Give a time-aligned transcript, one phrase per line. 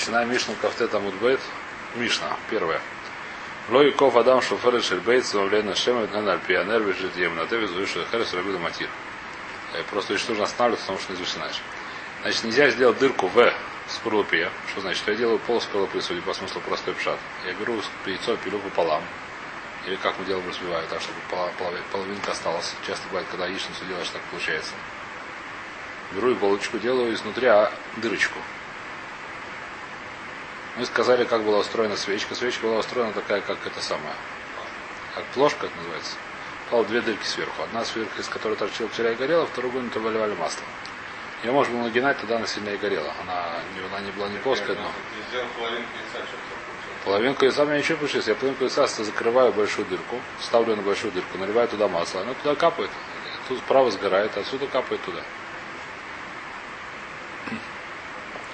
[0.00, 1.40] Начинаем Мишну Кафтета Мудбейт.
[1.94, 2.80] Мишна, первая.
[3.68, 8.32] Лой ков Адам Шоферет Шельбейт Самовлена Шема Нен Альпианер Бежит Ем на Теве Зуиша Херес
[8.32, 8.88] Рабида Матир.
[9.90, 11.60] Просто очень нужно останавливаться, потому что не изучить иначе.
[12.22, 13.52] Значит, нельзя сделать дырку в
[13.88, 14.50] скорлупе.
[14.70, 15.06] Что значит?
[15.06, 17.18] Я делаю пол скорлупы, судя по смыслу простой пшат.
[17.46, 19.02] Я беру яйцо, пилю пополам.
[19.86, 21.18] Или как мы делаем, разбиваю, так, чтобы
[21.92, 22.74] половинка осталась.
[22.86, 24.72] Часто бывает, когда яичницу делаешь, так получается.
[26.12, 28.38] Беру иголочку, делаю изнутри а, дырочку.
[30.80, 32.34] Мы сказали, как была устроена свечка.
[32.34, 34.14] Свечка была устроена такая, как это самое.
[35.14, 36.16] Как плошка это называется.
[36.70, 37.62] Пал две дырки сверху.
[37.64, 40.62] Одна сверху, из которой торчила вчера и горела, вторую мы выливали масло.
[41.44, 43.12] Ее можно было нагинать, тогда она сильнее горела.
[43.20, 44.90] Она, она не была не плоская, но...
[47.04, 48.28] Половинку яйца мне ничего получилось.
[48.28, 52.22] Я половинку яйца закрываю большую дырку, ставлю на большую дырку, наливаю туда масло.
[52.22, 52.90] Оно туда капает.
[53.48, 55.20] Тут справа сгорает, отсюда капает туда.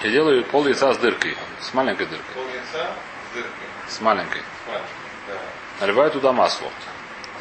[0.03, 1.37] Я делаю пол яйца с дыркой.
[1.61, 2.35] С маленькой дыркой.
[2.35, 2.91] Пол яйца
[3.31, 3.67] с дыркой.
[3.89, 4.43] С маленькой.
[4.43, 4.91] С маленькой,
[5.29, 5.35] да.
[5.81, 6.71] Наливаю туда масло.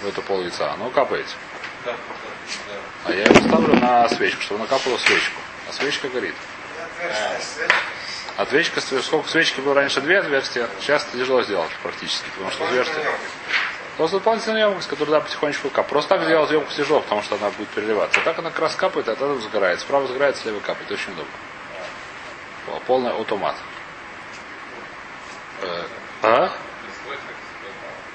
[0.01, 0.71] В это пол яйца.
[0.73, 1.27] Оно капает.
[1.83, 3.11] Да, да, да.
[3.11, 5.39] А я его ставлю на свечку, чтобы накапало свечку.
[5.69, 6.35] А свечка горит.
[8.37, 13.05] Отвечка, сколько свечки было раньше две отверстия, сейчас это тяжело сделать практически, потому что отверстия.
[13.95, 15.87] Просто дополнительная емкость, которая да, потихонечку кап.
[15.87, 18.19] Просто так сделать емкость тяжело, потому что она будет переливаться.
[18.19, 19.79] А так она как раз капает, а тогда сгорает.
[19.79, 20.91] Справа сгорает, слева капает.
[20.91, 21.31] Очень удобно.
[22.87, 23.55] Полный автомат.
[25.61, 25.83] Э,
[26.21, 26.51] а?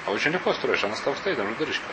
[0.05, 1.85] А очень легко строишь, она стала стоит, там же дырочка.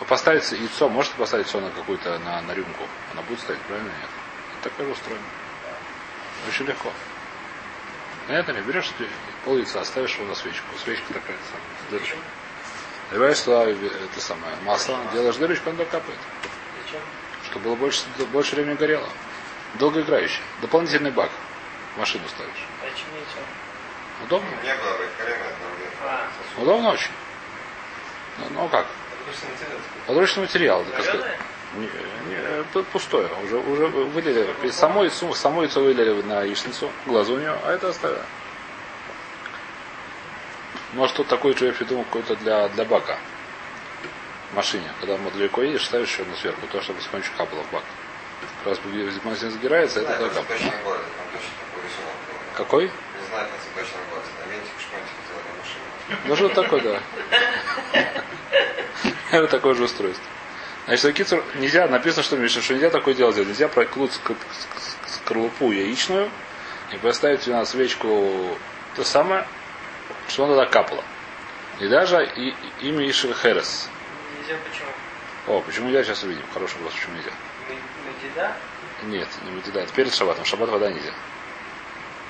[0.00, 2.84] Вы поставите яйцо, можете поставить все на какую-то, на, на рюмку.
[3.12, 3.88] Она будет стоять, правильно?
[3.88, 4.10] Нет.
[4.62, 5.24] Так же устроено.
[6.48, 6.92] Очень легко.
[8.26, 8.60] Понятно ли?
[8.62, 8.90] Берешь
[9.44, 10.66] пол яйца, ставишь его на свечку.
[10.82, 12.16] Свечка такая самая, дырочка.
[13.10, 16.18] Наливаешь туда это самое масло, делаешь дырочку, оно капает.
[17.44, 19.08] Чтобы было больше, больше времени горело.
[19.74, 20.40] Долгоиграющий.
[20.60, 21.30] Дополнительный бак.
[21.96, 22.66] Машину ставишь.
[24.24, 24.48] Удобно?
[24.62, 26.62] Не было бы.
[26.62, 27.10] Удобно очень.
[28.38, 28.86] Ну, ну как?
[30.06, 30.84] Подручный материал.
[31.00, 31.38] Сказать.
[31.74, 33.28] Не, не, пустое.
[33.44, 34.70] Уже, уже вылили.
[34.70, 38.22] Само яйцо, само яйцо вылили на яичницу, глазунью, а это оставили.
[40.92, 43.18] Может, тут такой человек придумал какой-то для, для бака.
[44.52, 44.90] В машине.
[45.00, 47.82] Когда далеко едешь, ставишь еще одну сверху, то, чтобы потихонечку капало в бак.
[48.66, 48.80] Раз
[49.22, 50.30] магазин сгирается, это был.
[52.56, 52.90] Какой?
[56.24, 57.00] Ну что такое, да.
[59.30, 60.24] Это такое же устройство.
[60.86, 63.48] Значит, Акицур, нельзя, написано, что, Миша, что нельзя такое дело делать.
[63.48, 64.18] Нельзя проколоть
[65.06, 66.28] скорлупу яичную
[66.92, 68.56] и поставить на свечку
[68.96, 69.46] то самое,
[70.28, 71.04] что она туда капало.
[71.78, 73.88] И даже и, имя Иши Херес.
[74.40, 74.88] Нельзя почему?
[75.46, 76.42] О, почему нельзя, сейчас увидим.
[76.52, 77.32] Хороший вопрос, почему нельзя.
[78.22, 78.52] Медида?
[79.04, 79.80] Нет, не медида.
[79.80, 80.44] Это перед шаббатом.
[80.44, 81.12] В шаббат вода нельзя.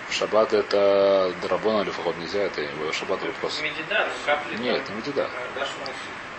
[0.09, 3.61] В шаббат это драбона или вход нельзя, это в шаббат вопрос.
[3.61, 4.57] Медида, ну капли.
[4.57, 5.29] Нет, там, не медида.
[5.57, 5.65] э.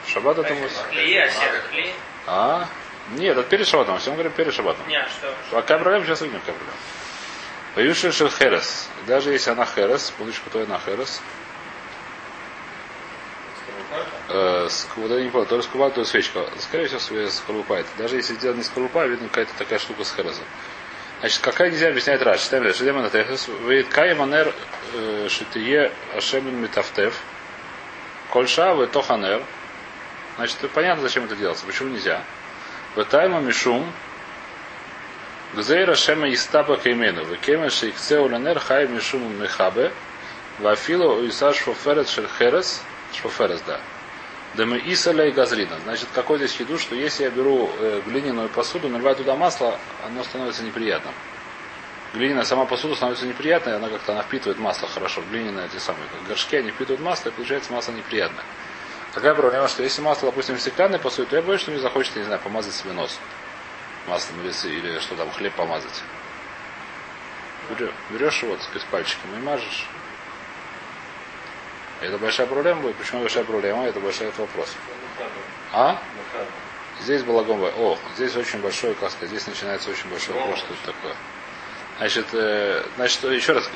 [0.06, 0.56] В шаббат это.
[0.90, 1.30] Клей, а
[1.70, 1.94] клей?
[2.26, 2.68] А?
[3.12, 4.00] Нет, это перед шаббатом.
[4.00, 4.88] Все мы говорим перед шаббатом.
[4.88, 5.58] Не, а что?
[5.58, 6.06] А проблема?
[6.06, 6.72] Сейчас увидим, проблема.
[7.76, 8.90] Появившая шел херес.
[9.06, 11.22] Даже если она херес, будучи то она херес,
[14.30, 16.46] э, вот я не понял, то ли скорлупа, то ли свечка.
[16.60, 17.90] Скорее всего, скорлупа это.
[17.98, 20.46] Даже если сделать не скорлупа, видно какая-то такая штука с херезом.
[21.20, 22.44] Значит, какая нельзя объяснять раз.
[22.44, 22.84] Читаем дальше.
[22.84, 23.48] Идем на техас.
[23.66, 24.54] Вейт кай манер
[24.94, 27.20] э, шитие ашемин метафтев.
[28.32, 29.42] Кольша в тоханер.
[30.36, 31.66] Значит, понятно, зачем это делается.
[31.66, 32.22] Почему нельзя?
[32.96, 33.92] Ватайма мишум
[35.54, 37.24] Гзейра шема истаба кеймену.
[37.24, 39.92] Векемен шейкце уланер хай мишум мехабе.
[40.60, 42.84] Вафило уиса шфоферет шерхерес.
[43.14, 43.80] Шфоферес, да.
[44.60, 45.80] И газрина.
[45.84, 50.24] Значит, какой здесь хидуш, что если я беру э, глиняную посуду, наливаю туда масло, оно
[50.24, 51.14] становится неприятным.
[52.14, 55.22] Глиняная сама посуда становится неприятной, она как-то она впитывает масло хорошо.
[55.30, 58.44] Глиняные эти самые горшки, они впитывают масло, и получается масло неприятное.
[59.14, 62.20] Какая проблема, что если масло, допустим, в стеклянной посуде, то я боюсь, что мне захочется,
[62.20, 63.20] не знаю, помазать себе нос
[64.08, 66.04] маслом или, или что там, хлеб помазать.
[68.12, 69.86] Берешь его, так сказать, пальчиком и мажешь.
[72.02, 72.96] Это большая проблема будет.
[72.96, 73.86] Почему большая проблема?
[73.86, 74.76] Это большой вопрос.
[75.74, 76.00] А?
[77.02, 77.64] Здесь балагом.
[77.64, 81.14] О, здесь очень большой, как сказать, здесь начинается очень большой вопрос, что это такое.
[81.98, 83.70] Значит, э, значит, еще раз,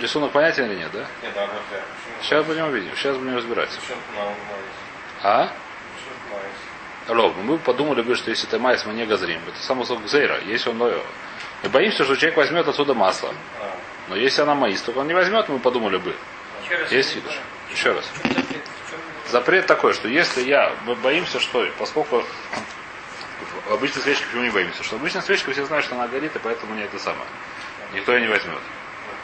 [0.00, 1.06] рисунок понятен или нет, да?
[1.22, 1.48] Нет, да?
[2.22, 3.78] Сейчас будем увидеть, сейчас будем разбираться.
[5.22, 5.52] А?
[7.08, 9.40] Алло, мы подумали бы, что если это майс, мы не газрим.
[9.48, 10.40] Это само собой гзейра.
[10.46, 10.82] Если он...
[10.82, 10.98] э,
[11.62, 13.30] Мы боимся, что человек возьмет отсюда масло.
[13.60, 13.76] А,
[14.08, 16.14] Но если она маис, то он не возьмет, мы подумали бы.
[16.90, 17.32] Есть хидуш?
[17.72, 18.10] Еще раз.
[19.30, 19.66] Запрет?
[19.66, 22.24] Такой, что если я, мы боимся, что поскольку
[23.68, 24.82] в обычной свечке почему не боимся?
[24.82, 27.26] Что обычная свечка все знают, что она горит, и поэтому не это самое.
[27.94, 28.60] Никто ее не возьмет.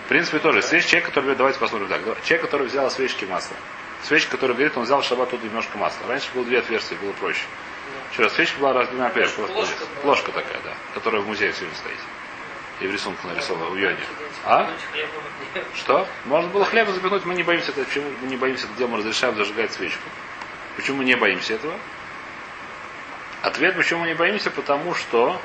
[0.04, 0.62] В принципе, тоже.
[0.62, 2.00] Свеч, человек, который, давайте посмотрим так.
[2.24, 3.56] Человек, который взял свечки масла.
[4.02, 6.06] Свечка, который говорит, он взял в шаббат тут немножко масла.
[6.06, 7.42] Раньше было две отверстия, было проще.
[8.12, 9.48] Еще раз, свечка была разделена первая.
[9.48, 10.74] Ложка ложка такая, да.
[10.94, 11.98] Которая в музее сегодня стоит.
[12.80, 13.98] И в рисунку нарисована, у Йони.
[14.44, 14.70] А?
[15.74, 16.06] Что?
[16.26, 17.84] Можно было хлеба запихнуть, мы не боимся этого.
[17.84, 20.02] Почему мы не боимся этого дела, мы разрешаем зажигать свечку?
[20.76, 21.78] Почему мы не боимся этого?
[23.42, 25.40] Ответ, почему мы не боимся, потому что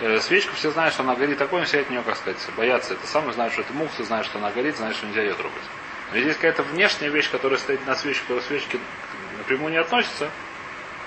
[0.00, 2.94] э, свечку все знают, что она горит, такой все от нее, как сказать, боятся.
[2.94, 5.62] Это самое знают, что это мукса, знают, что она горит, знают, что нельзя ее трогать.
[6.12, 8.78] Но есть какая-то внешняя вещь, которая стоит на свечке, которая свечке
[9.38, 10.30] напрямую не относится,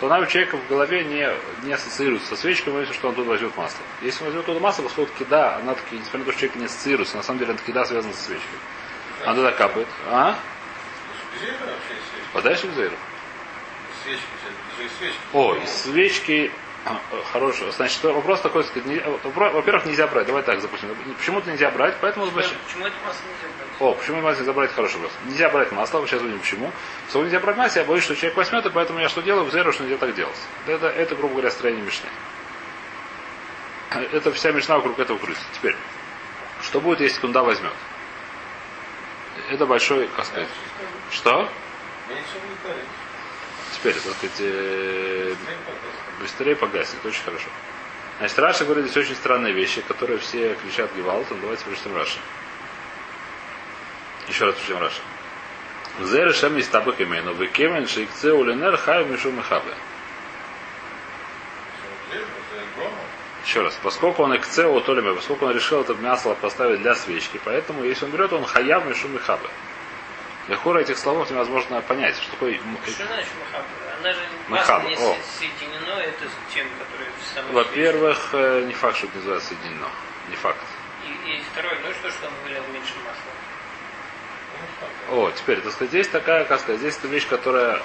[0.04, 1.30] то она у человека в голове не,
[1.66, 3.80] не ассоциируется со свечкой, мы видим, что он тут возьмет масло.
[4.02, 6.66] Если он возьмет туда масло, поскольку кида, она таки, несмотря на то, что человек не
[6.66, 8.60] ассоциируется, на самом деле эта кида связана со свечкой.
[9.24, 9.88] Она туда капает.
[10.10, 10.38] А?
[12.34, 12.98] Подальше к зейру.
[14.06, 14.18] Же
[15.64, 16.52] и свечки.
[16.86, 17.00] О,
[17.32, 17.72] хорошего.
[17.72, 20.28] Значит, вопрос такой, сказать, во-первых, нельзя брать.
[20.28, 20.90] Давай так запустим.
[21.18, 23.63] Почему-то нельзя брать, поэтому почему это масло нельзя брать?
[23.84, 24.72] О, почему масло нельзя брать?
[24.72, 25.12] Хороший вопрос.
[25.26, 26.72] Нельзя брать масло, сейчас увидим почему.
[27.10, 29.44] Что нельзя брать масло, я боюсь, что человек возьмет, и поэтому я что делаю?
[29.44, 30.38] В зеру, что нельзя так делать.
[30.68, 32.08] Это, это, грубо говоря, строение мешны.
[34.14, 35.46] Это вся мешна вокруг этого крутится.
[35.54, 35.76] Теперь,
[36.62, 37.74] что будет, если тунда возьмет?
[39.50, 40.48] Это большой, как сказать.
[41.12, 41.50] Что?
[43.74, 45.36] Теперь, так сказать, э,
[46.22, 47.06] быстрее погаснет.
[47.06, 47.50] Очень хорошо.
[48.20, 51.42] Значит, Раша говорит здесь очень странные вещи, которые все кричат Гевалтом.
[51.42, 52.20] Давайте прочтем Раша.
[54.34, 55.02] Еще раз прочтем Раша.
[56.02, 57.36] Зер шем из табак имену.
[57.36, 59.76] Векемен шейкце улинер хаю мишу мехабе.
[63.46, 63.78] Еще раз.
[63.84, 68.12] Поскольку он экце утолиме, поскольку он решил это масло поставить для свечки, поэтому если он
[68.12, 69.48] берет, он хаяв мишу мехабе.
[70.48, 73.66] Для хора этих слов невозможно понять, что такое м- Что значит махаба?
[74.00, 74.20] Она же
[74.90, 75.16] не о.
[75.38, 78.34] соединено, это с тем, который в самой Во-первых,
[78.66, 79.90] не факт, что это называется соединено.
[80.30, 80.58] Не факт.
[81.06, 83.43] И, и второе, ну что, что он говорил меньше масла?
[85.12, 87.82] О, теперь, так сказать, здесь такая, как сказать, здесь эта вещь, которая,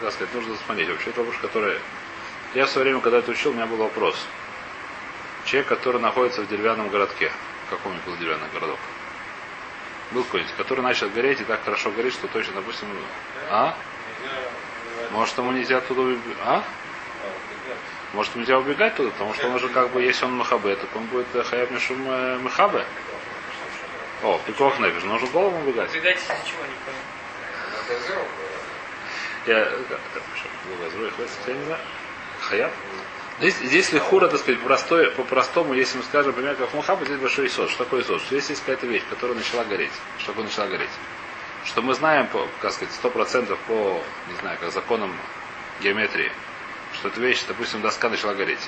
[0.00, 0.88] как сказать, нужно смотреть.
[0.88, 1.78] Вообще, это вопрос, который...
[2.54, 4.16] Я в свое время, когда это учил, у меня был вопрос.
[5.44, 7.32] Человек, который находится в деревянном городке.
[7.70, 8.78] Каком-нибудь был деревянный городок.
[10.12, 12.88] Был какой-нибудь, который начал гореть и так хорошо горит, что точно, допустим,
[13.50, 13.74] а?
[15.10, 16.36] Может, ему нельзя оттуда убегать?
[16.44, 16.62] А?
[18.12, 21.04] Может, нельзя убегать туда, потому что он уже как бы, если он махабе, так он
[21.06, 22.84] будет э, хаяв мишум э, махабе.
[24.22, 25.90] О, пикох нефиш, нужно голову убегать.
[25.90, 28.24] Убегать из чего, не понял.
[29.46, 29.78] Я, э,
[31.46, 31.80] я не знаю.
[32.40, 32.72] Хаяб?
[33.38, 37.48] Здесь, здесь лихура, так сказать, простой, по-простому, если мы скажем, например, как Мухабе, здесь большой
[37.48, 37.70] исот.
[37.70, 38.22] Что такое исот?
[38.22, 39.90] Что если есть какая-то вещь, которая начала гореть.
[40.18, 40.90] Что такое начала гореть?
[41.64, 45.16] Что мы знаем, по, как сказать, сто процентов по, не знаю, как законам
[45.80, 46.30] геометрии,
[46.94, 48.60] что эта вещь, допустим, доска начала гореть.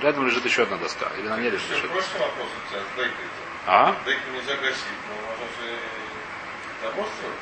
[0.00, 1.10] Рядом лежит еще одна доска.
[1.18, 1.94] Или на ней лежит еще одна.
[1.94, 3.24] прошлый вопрос у тебя с дейкой.
[3.66, 3.96] А?
[4.04, 5.78] Дейку нельзя гасить, но можно же
[6.80, 7.34] строить.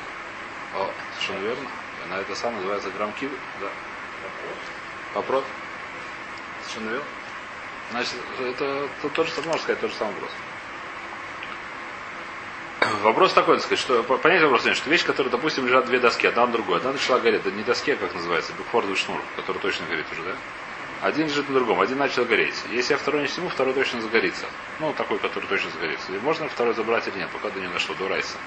[0.75, 1.69] О, совершенно верно.
[2.05, 3.31] Она это сам называется грамм-киб.
[3.61, 3.67] Да.
[4.23, 4.57] Вопрос.
[5.13, 5.43] Вопрос?
[6.63, 7.05] Совершенно верно.
[7.91, 10.31] Значит, это то, то же самое, можно сказать, тот же самый вопрос.
[13.01, 16.27] Вопрос такой, так сказать, что по- понять вопрос, что вещь, которая, допустим, лежат две доски,
[16.27, 19.57] одна на другой, одна начала гореть, да не доски, а как называется, бигфордовый шнур, который
[19.59, 20.31] точно горит уже, да?
[21.01, 22.55] Один лежит на другом, один начал гореть.
[22.71, 24.45] Если я второй не сниму, второй точно загорится.
[24.79, 26.11] Ну, такой, который точно загорится.
[26.11, 28.37] И можно ли второй забрать или нет, пока до не дошло, до райса.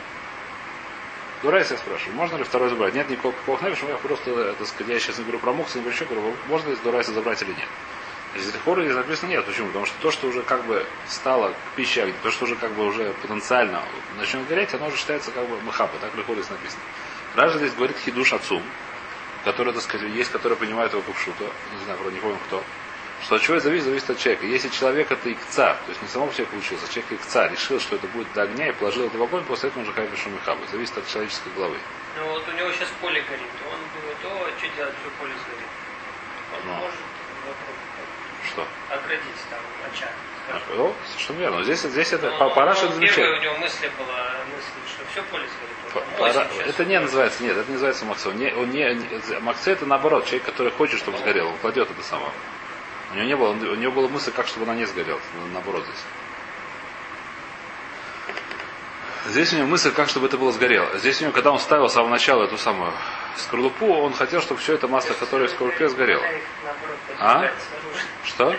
[1.43, 2.95] Я спрашиваю, можно ли второй забрать?
[2.95, 5.81] Нет никакого плохневиша, я просто, э, так сказать, я сейчас не говорю про мукс, не
[5.81, 7.69] говорю, еще говорю, можно ли до забрать или нет.
[8.35, 9.45] Из Рихора здесь написано нет.
[9.45, 9.69] Почему?
[9.69, 13.13] Потому что то, что уже как бы стало пищей, то, что уже как бы уже
[13.23, 13.83] потенциально
[14.19, 15.93] начнет гореть, оно уже считается как бы махаба.
[16.01, 16.83] Так в Рихоре здесь написано.
[17.35, 18.63] Даже здесь говорит хидуш отцум,
[19.45, 21.45] который, так сказать, есть, который понимает его купшута,
[21.79, 22.63] не знаю, вроде не помню кто,
[23.23, 24.47] что от чего это зависит, зависит от человека.
[24.47, 27.97] Если человек это икца, то есть не самому человеку учился, а человек икца решил, что
[27.97, 30.67] это будет до огня и положил это в огонь, после этого он уже хайфи шумихабы.
[30.71, 31.77] Зависит от человеческой головы.
[32.19, 33.47] Ну вот у него сейчас поле горит.
[33.71, 35.69] Он думает, о, что делать, все поле сгорит.
[36.57, 36.75] Он Ну.
[36.75, 37.01] может
[38.65, 38.95] Что?
[38.95, 39.61] оградить там
[39.93, 40.11] очаг.
[40.49, 40.81] скажем.
[40.81, 41.65] О, совершенно верно.
[41.65, 45.05] Здесь, здесь это, Ну, по Раши ну, это Первая у него мысль была, мысль, что
[45.13, 46.67] все поле сгорит.
[46.69, 48.29] Это не называется, нет, это не называется Максе.
[48.29, 52.03] Он не, он не, Максе это наоборот, человек, который хочет, чтобы сгорел, он кладет это
[52.03, 52.31] само.
[53.13, 55.85] У него не было, у него была мысль, как чтобы она не сгорела, на- наоборот
[55.85, 56.05] здесь.
[59.27, 60.97] Здесь у него мысль, как чтобы это было сгорело.
[60.99, 62.93] Здесь у него, когда он ставил с самого начала эту самую
[63.37, 66.25] скорлупу, он хотел, чтобы все это масло, которое в скорлупе, сгорело.
[67.19, 67.51] А?
[68.25, 68.57] Что?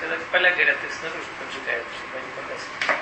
[0.00, 2.96] Когда поля горят, их снаружи поджигают, чтобы они погасли.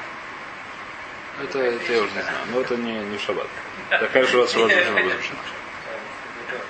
[1.42, 2.38] Это, это я уже не знаю.
[2.52, 3.48] Но это не, не в шаббат.
[3.90, 5.38] Такая шаббат шаббат не запрещена.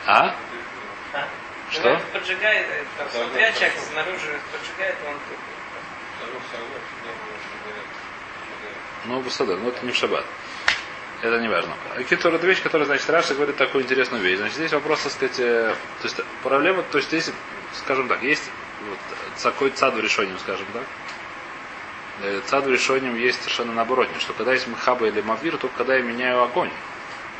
[0.07, 0.35] А?
[1.13, 1.29] А?
[1.71, 2.01] Что?
[2.13, 5.17] Поджигает, э, там, смотря очаг снаружи поджигает, он
[9.07, 10.25] Ну, Бусадар, но это не в шаббат.
[11.25, 11.73] Это не важно.
[12.11, 14.37] Китур это вещь, которая, значит, Раша говорит такую интересную вещь.
[14.37, 17.31] Значит, здесь вопрос, так сказать, э, то есть проблема, то есть здесь,
[17.73, 18.51] скажем так, есть
[18.87, 18.99] вот,
[19.43, 20.83] такой цад в решении, скажем так.
[22.21, 25.97] Э, Цад в решении есть совершенно наоборот, что когда есть махаба или мавир, только когда
[25.97, 26.71] я меняю огонь,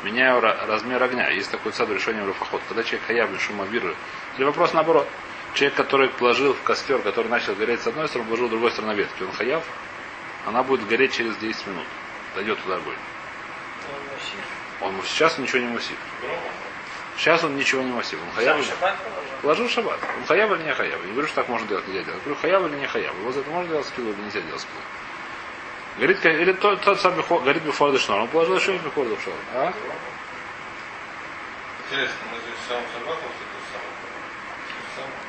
[0.01, 1.29] меняю ра- размер огня.
[1.29, 2.63] Есть такой цад в решении в Рафахот.
[2.67, 3.95] Когда человек хаяв лишу мавир,
[4.37, 5.07] или вопрос наоборот.
[5.53, 8.93] Человек, который положил в костер, который начал гореть с одной стороны, положил с другой стороны
[8.93, 9.63] ветки, он хаяв,
[10.47, 11.85] она будет гореть через 10 минут.
[12.35, 12.97] Дойдет туда огонь.
[14.81, 15.97] Он сейчас ничего не мусит.
[17.17, 18.19] Сейчас он ничего не мусит.
[18.21, 19.31] Он хаяв или- Шаббат положил.
[19.41, 19.99] Положил шаббат.
[20.17, 20.99] Он хаяв или не хаяв?
[20.99, 22.19] Я не говорю, что так можно делать, нельзя делать.
[22.19, 23.15] Я говорю, хаяв или не хаяв.
[23.15, 24.81] Его за это можно делать скилл или нельзя делать скилл.
[25.97, 28.19] Говорит, или тот, тот самый хо- говорит бифор дешнор.
[28.19, 29.35] Он положил еще бифор дешнор.
[29.53, 29.73] А?
[31.87, 33.17] Интересно, мы здесь сам самое.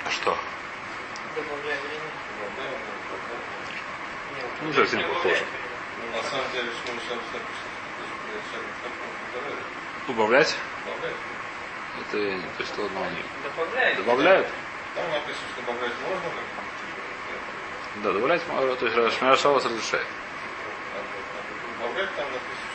[0.06, 0.36] А что?
[4.62, 5.44] Ну, совсем похоже.
[6.12, 7.75] на самом деле, что мы сейчас добавляем.
[10.08, 10.56] Убавлять?
[10.84, 11.16] Добавляем.
[11.98, 12.12] Это,
[12.56, 13.96] то есть, ладно, они Добавляю.
[13.96, 14.48] добавляют?
[14.94, 20.06] Там написано, что добавлять можно, как Да, добавлять, можно, то есть, Шмира Шалас разрешает.
[21.80, 22.66] добавлять там написано.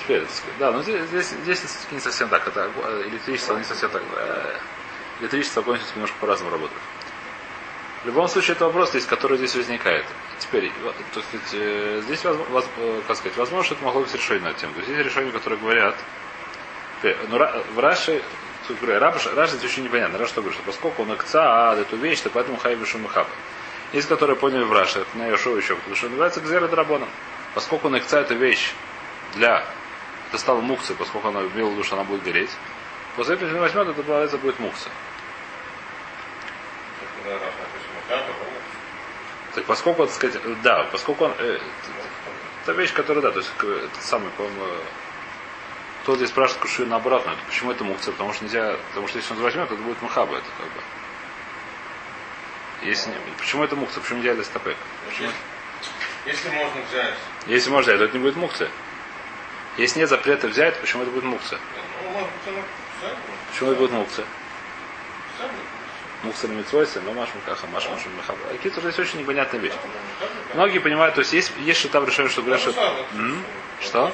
[0.00, 0.26] Теперь,
[0.58, 2.46] да, но здесь, здесь, здесь не совсем так.
[2.48, 4.02] Это э, электричество не совсем так.
[4.16, 4.58] э,
[5.20, 6.80] Электричество сейчас немножко по-разному работает.
[8.08, 10.06] Любом случае, это вопрос, здесь, который здесь возникает.
[10.38, 10.72] Теперь,
[11.12, 14.72] то есть, э, здесь, э, как сказать, возможно, что это могло быть решение на тему.
[14.72, 15.94] То есть, есть решения, которые говорят,
[16.98, 17.38] теперь, ну,
[17.74, 18.22] в Раше,
[18.66, 20.16] тут говорю, Раш, Раш здесь очень непонятно.
[20.16, 23.28] Раш что говорит, что поскольку он акца, а, эту вещь, то поэтому хай вишу махаба.
[23.92, 27.10] Есть, которые поняли в Раше, на Яшо еще, потому что называется Гзера Драбоном.
[27.54, 28.72] Поскольку он акца эту вещь
[29.34, 29.66] для
[30.28, 32.50] это стало мукция, поскольку она имела что она будет гореть.
[33.16, 34.92] После этого, если возьмет, это называется будет мукция.
[34.96, 34.96] Когда раз написано
[36.08, 36.87] хата, помните?
[39.54, 41.58] Так поскольку, так сказать, да, поскольку он, э,
[42.62, 44.64] это вещь, которая, да, то есть, это самый, по-моему,
[46.02, 48.12] кто здесь спрашивает кушаю на обратно, почему это мукция?
[48.12, 50.80] Потому что нельзя, потому что если он возьмет, это будет махаба, это как бы.
[52.82, 54.00] Если, почему это мукция?
[54.00, 54.76] Почему нельзя листопек?
[55.08, 55.30] Почему?
[56.24, 57.14] Если можно взять,
[57.46, 58.70] Если можно взять, то это не будет мукция.
[59.76, 61.58] Если нет запрета взять, почему это будет мукция?
[62.04, 62.62] ну,
[63.50, 64.24] Почему это будет мукция?
[66.22, 68.38] На митцвойсе, но маш мукаха, маш маш махаба.
[68.52, 69.72] Какие-то здесь очень непонятная вещь.
[70.54, 72.72] Многие понимают, то есть есть, есть что там решение, что говорят, что...
[73.14, 73.44] М?
[73.80, 74.12] Что?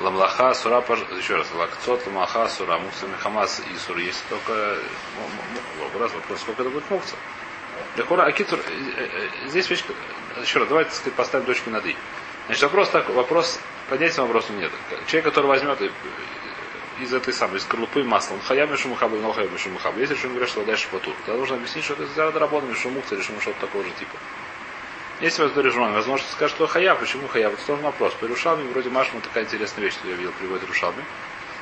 [0.00, 0.84] Ламлаха, сура,
[1.16, 3.96] еще раз, лакцот, ламаха, сура, мукса, мехамас и сур.
[3.96, 7.16] Есть только м- м- вопрос, вопрос, сколько это будет мукса.
[7.96, 8.62] Лехура, акитур, э,
[8.96, 9.84] э, э, здесь вещь,
[10.42, 11.96] еще раз, давайте сказать, поставим точку над «и».
[12.46, 13.58] Значит, вопрос так, вопрос,
[13.88, 14.72] под этим вопросом нет.
[15.06, 15.78] Человек, который возьмет
[17.00, 20.00] из этой самой, из скорлупы масло, он хаяв мишу мухабу, но хаяв мишу мухабу.
[20.00, 23.16] Если решим говорят, что дальше потур, тогда нужно объяснить, что это за работа мишу мукса,
[23.16, 24.16] решим что-то такого же типа.
[25.20, 27.54] Если вас решим, возможно, скажет, что хаяв, почему хаяв?
[27.54, 28.12] Это тоже вопрос.
[28.14, 31.04] По Рушалме вроде Машму такая интересная вещь, что я видел, приводит Рушалме.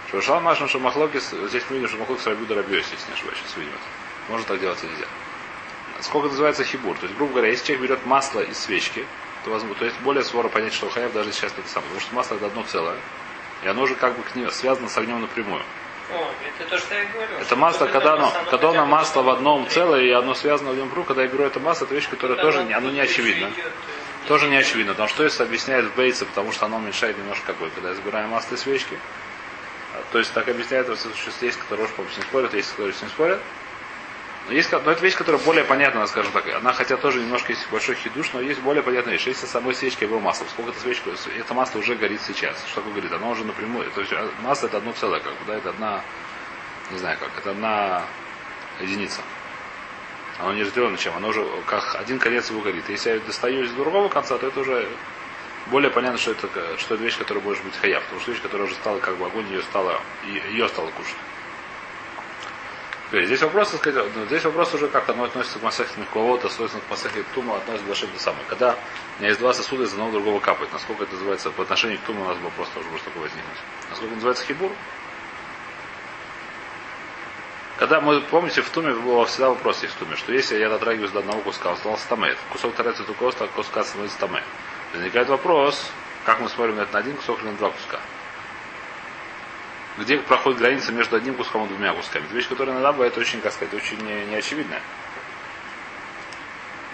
[0.09, 3.39] Что Рушал Машму, что Махлокис, здесь мы видим, что Махлокис Рабюда Рабьёс, если не ошибаюсь,
[3.39, 4.33] сейчас видим это.
[4.33, 5.07] Можно так делать нельзя.
[6.01, 6.97] Сколько называется хибур?
[6.97, 9.07] То есть, грубо говоря, если человек берет масло из свечки,
[9.45, 11.89] то, возможно, то есть более свора понять, что хаяв даже сейчас это самое.
[11.91, 12.97] Потому что масло это одно целое.
[13.63, 15.63] И оно уже как бы к ним связано с огнем напрямую.
[16.13, 17.35] О, это то, что я говорю.
[17.37, 20.71] Это что масло, когда оно, масло, когда оно масло в одном целое, и оно связано
[20.71, 23.01] в одном кругу, когда я беру это масло, это вещь, которая тоже не, оно не
[23.01, 23.47] очевидно.
[23.57, 23.71] э,
[24.29, 24.93] Тоже не очевидно.
[24.93, 27.71] Потому что это объясняет в Бейце, потому что оно уменьшает немножко какой.
[27.71, 28.99] Когда я забираю масло из свечки.
[29.95, 33.01] А, То есть так объясняет случае, есть, которые уж по-моему, не спорят, есть, которые с
[33.01, 33.41] ним спорят.
[34.47, 36.47] Но есть, но это вещь, которая более понятна, скажем так.
[36.49, 39.27] Она хотя тоже немножко есть большой хидуш, но есть более понятная вещь.
[39.27, 42.57] Если с самой свечкой было масло, сколько это свечка, это масло уже горит сейчас.
[42.67, 43.13] Что такое горит?
[43.13, 43.91] Оно уже напрямую.
[43.93, 46.03] То есть а, масло это одно целое, как бы, да, это одна,
[46.91, 48.03] не знаю как, это одна
[48.81, 49.23] единица.
[50.39, 52.89] Оно не разделено чем, оно уже как один конец его горит.
[52.89, 54.87] Если я достаю из другого конца, то это уже
[55.67, 58.03] более понятно, что это, что это вещь, которая быть хаяв.
[58.03, 61.17] Потому что вещь, которая уже стала, как бы огонь ее стала, и- ее стало кушать.
[63.09, 66.49] Теперь, здесь вопрос, так сказать, ну, здесь вопрос уже как оно относится к Масахе Михковода,
[66.49, 68.45] соответственно, к Масахе Тума относится к Шем самое.
[68.49, 68.77] Когда
[69.17, 70.73] у меня есть два сосуда, из одного другого капает.
[70.73, 73.59] Насколько это называется по отношению к Туму, у нас вопрос тоже может такой возникнуть.
[73.91, 74.73] Насколько называется Хибур?
[77.77, 81.11] Когда мы, помните, в Туме был всегда вопрос есть в Туме, что если я дотрагиваюсь
[81.11, 82.37] до одного куска, он остался тамэ.
[82.53, 84.43] Кусок тарается от куска, куска становится тамэ.
[84.93, 85.91] Возникает вопрос,
[86.25, 87.99] как мы смотрим на это на один кусок или на два куска.
[89.99, 92.25] Где проходит граница между одним куском и двумя кусками.
[92.25, 94.83] Это вещь, которая иногда бывает очень, как сказать, очень не- неочевидная.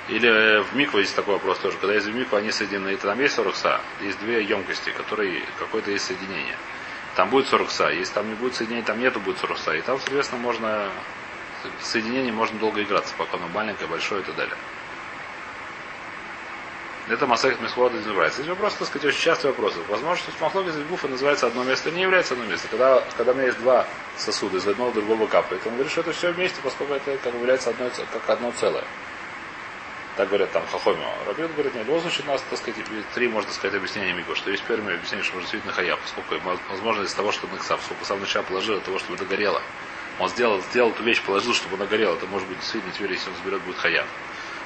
[0.09, 1.78] Или э, в микве есть такой вопрос тоже.
[1.78, 2.92] Когда есть в микве, они соединены.
[2.92, 6.57] И там есть 40 са, есть две емкости, которые какое-то есть соединение.
[7.16, 7.88] там будет 40 са.
[7.90, 9.75] Если там не будет соединения, там нету будет 40 са.
[9.76, 10.90] И там, соответственно, можно
[11.80, 14.57] соединение можно долго играться, пока оно маленькое, большое и так далее.
[17.11, 18.40] Это Масахит Мисхуат называется.
[18.40, 19.75] Здесь вопрос, так сказать, очень частый вопрос.
[19.88, 22.69] Возможно, что из Гуфа называется одно место, не является одно место.
[22.69, 23.85] Когда, когда у меня есть два
[24.17, 27.40] сосуда, из одного другого капает, он говорит, что это все вместе, поскольку это как бы
[27.40, 28.85] является одно, как одно целое.
[30.17, 31.05] Так говорят там Хахоми.
[31.26, 32.81] Рабиот говорит, нет, в любом случае у нас, так сказать,
[33.12, 36.37] три, можно сказать, объяснения Миго, что есть первое объяснение, что действительно хая, поскольку
[36.69, 39.61] возможно из того, что Нексав, сколько сам начал положил, от того, чтобы это горело.
[40.21, 42.14] Он сделал, сделал эту вещь, положил, чтобы она горела.
[42.14, 44.05] Это может быть действительно теперь, если он заберет, будет хая.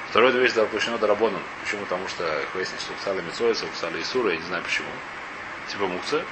[0.09, 1.41] Второе вещь запрещено Дарабоном.
[1.63, 1.81] Почему?
[1.83, 4.87] Потому что выяснится, что писали Мицоиса, писали Исура, я не знаю почему.
[5.69, 6.23] Типа Мукцы.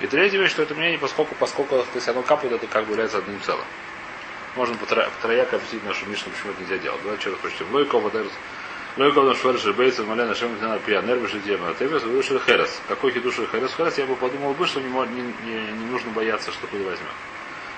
[0.00, 2.92] И третья вещь, что это мнение, поскольку, поскольку то есть оно капает, это как бы
[2.92, 3.64] является одним целым.
[4.56, 7.00] Можно по трояк объяснить нашу Мишну, почему это нельзя делать.
[7.02, 7.72] Давайте еще раз прочтем.
[7.72, 8.32] Лойкова дерс.
[8.96, 11.70] Лойкова наш ферши бейса маля нашем на пья нервы жидема.
[11.70, 12.80] А ты вышел херес.
[12.88, 13.74] Какой хидуш херес?
[13.76, 17.10] Херес я бы подумал бы, что не, не, не, не нужно бояться, что куда возьмет.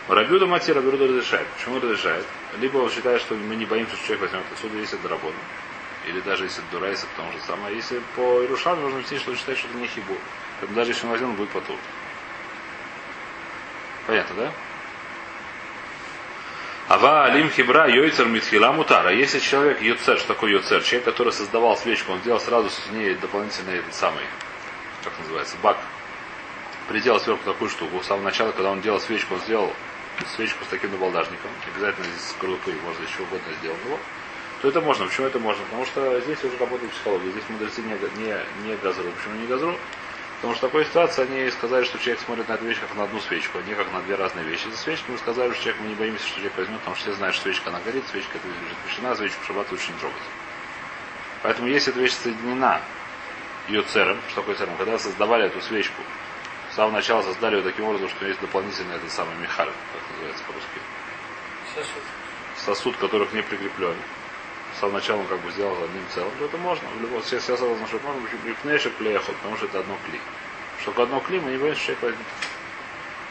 [0.08, 1.48] Рабюда Мати Рабюда разрешает.
[1.56, 2.25] Почему разрешает?
[2.58, 5.36] Либо он считает, что мы не боимся, что человек возьмет отсюда, если это работа.
[6.06, 7.75] Или даже если это Дурайса, потому что самое.
[7.75, 10.16] Если по Ирушам нужно объяснить, что он считает, что это не хибу.
[10.60, 11.76] Поэтому даже если он возьмет, он будет потур.
[14.06, 14.52] Понятно, да?
[16.88, 19.12] Ава алим хибра йойцер митхила мутара.
[19.12, 20.84] Если человек йоцер, что такое йоцер?
[20.84, 24.22] Человек, который создавал свечку, он сделал сразу с ней дополнительный этот самый,
[25.02, 25.78] как называется, бак.
[26.86, 28.00] Приделал сверху такую штуку.
[28.00, 29.72] С самого начала, когда он делал свечку, он сделал
[30.35, 33.99] свечку с таким набалдажником, обязательно здесь скорлупы, можно еще угодно его,
[34.62, 35.06] то это можно.
[35.06, 35.62] Почему это можно?
[35.64, 37.30] Потому что здесь уже работает психология.
[37.30, 39.11] Здесь мудрецы не, не, не газру.
[39.12, 39.76] Почему не газру?
[40.37, 43.04] Потому что в такой ситуации они сказали, что человек смотрит на эту вещь как на
[43.04, 44.68] одну свечку, а не как на две разные вещи.
[44.68, 47.14] За свечку мы сказали, что человек, мы не боимся, что человек возьмет, потому что все
[47.14, 50.23] знают, что свечка она горит, свечка это запрещена, свечку в шаббат лучше не трогать.
[51.42, 52.80] Поэтому если эта вещь соединена
[53.68, 56.02] ее цером, что такое цером, когда создавали эту свечку,
[56.70, 59.68] с самого начала создали ее таким образом, что есть дополнительный этот самый мехар,
[60.16, 60.80] называется по-русски.
[61.75, 62.02] Сосуд.
[62.64, 63.96] Сосуд, который к ней прикреплен.
[64.75, 66.33] С самого начала он как бы сделал одним целым.
[66.38, 66.88] То это можно.
[66.88, 70.20] В любом случае, я сказал, что можно быть пнешек клеехот, потому что это одно кли.
[70.81, 72.26] Что такое одно кли, мы не боимся, что человек возьмет.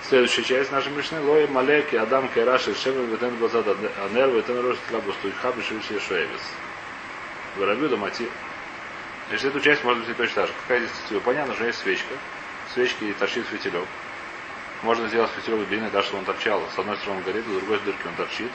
[0.07, 1.19] Следующая часть нашей Мишны.
[1.21, 6.41] Лои Малеки Адам Кайраши Шевен Ветен Базад Анер Ветен Рош Тлабустуй Хаби Шевичи Шуэвис.
[7.57, 8.29] Воробью да Мати.
[9.29, 10.53] Значит, эту часть можно быть точно так же.
[10.61, 12.13] Какая здесь понятно, что есть свечка
[12.75, 13.87] свечки и торчит фитилек.
[14.81, 16.61] Можно сделать фитилек длинный, так, чтобы он торчал.
[16.75, 18.51] С одной стороны он горит, с другой стороны он торчит.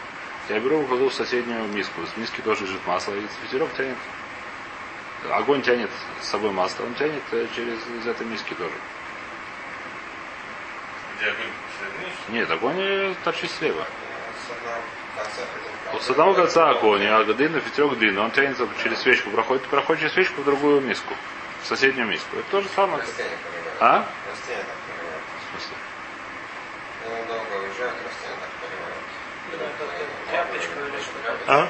[0.48, 2.00] Я беру, кладу в соседнюю миску.
[2.06, 3.14] С миски тоже лежит масло.
[3.14, 3.96] И фитилек тянет.
[5.30, 6.84] Огонь тянет с собой масло.
[6.84, 8.74] Он тянет э, через из этой миски тоже.
[11.18, 11.52] Где огонь?
[12.28, 13.86] Нет, огонь торчит слева.
[15.92, 18.22] Вот с одного конца огонь, а длинный фитилек длинный.
[18.22, 21.14] Он тянется через свечку, проходит, проходит через свечку в другую миску.
[21.62, 22.36] В соседнюю миску.
[22.36, 23.04] Это то же самое.
[23.80, 24.06] А?
[24.30, 25.22] Растения так поливают.
[25.36, 25.76] В смысле?
[27.10, 29.02] Ну, долго уезжают, растения так поливают.
[29.58, 31.38] Да, тряпочку или что-то.
[31.48, 31.68] А?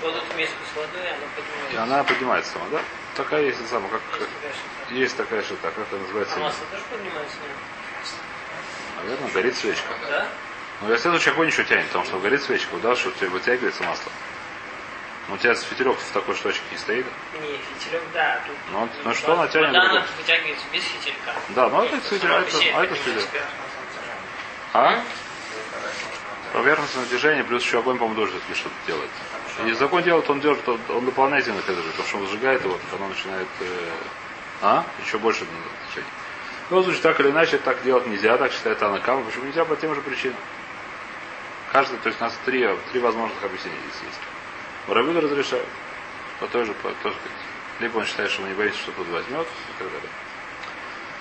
[0.00, 1.82] Кладут в миску с водой, она И поднимается.
[1.82, 2.80] она поднимается сама, да?
[3.14, 4.00] Такая есть та самая, как
[4.90, 6.34] Есть такая такая шита, как это называется?
[6.36, 7.36] А масло тоже поднимается?
[8.96, 9.94] Наверное, горит свечка.
[10.10, 10.26] Да?
[10.80, 13.84] Но я следующий огонь еще тянет, потому что горит свечка, да, что у тебя вытягивается
[13.84, 14.10] масло.
[15.28, 17.06] Ну, у тебя фитилек в такой штучке не стоит.
[17.40, 18.42] Не, фитилек, да.
[18.46, 21.32] Тут, Ну, вот, ну, что она тянет Вода, она вытягивается без фитилька.
[21.50, 23.24] Да, ну это фитилек, сама а это, а это фитилек.
[24.74, 25.02] А?
[26.52, 29.10] Поверхностное движение, плюс еще огонь, по-моему, тоже все-таки что-то делает.
[29.64, 32.74] И огонь делает, он держит, он, он дополнительно к этому, потому что он сжигает его,
[32.74, 33.48] так оно начинает...
[33.60, 33.90] э,
[34.60, 34.84] а?
[35.04, 36.10] Еще больше движение.
[36.74, 39.22] Любом случае, так или иначе, так делать нельзя, так считает Анакама.
[39.22, 39.64] Почему нельзя?
[39.64, 40.36] По тем же причинам.
[41.70, 44.20] Каждый, то есть у нас три, три возможных объяснения здесь есть.
[44.88, 45.68] Воробьюда разрешают.
[46.40, 47.16] По той же, по, тоже,
[47.78, 50.10] либо он считает, что мы не боимся, что кто-то возьмет, и так далее.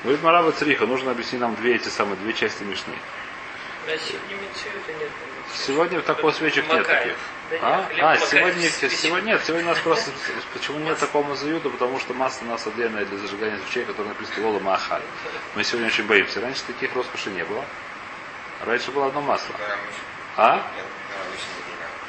[0.04, 2.96] Говорит Мараба Цриха, нужно объяснить нам две эти самые, две части Мишны.
[3.86, 5.10] Сегодня митцвита нет.
[5.54, 7.16] Сегодня такого свечек нет таких.
[7.62, 10.12] А, а сегодня, с сегодня нет, сегодня у нас просто
[10.54, 14.48] почему нет такого мазаюда, потому что масло у нас отдельное для зажигания свечей, которое написано
[14.48, 15.02] Лола Махаль.
[15.56, 16.42] Мы сегодня очень боимся.
[16.42, 17.64] Раньше таких роскоши не было.
[18.66, 19.54] Раньше было одно масло.
[20.38, 20.66] А?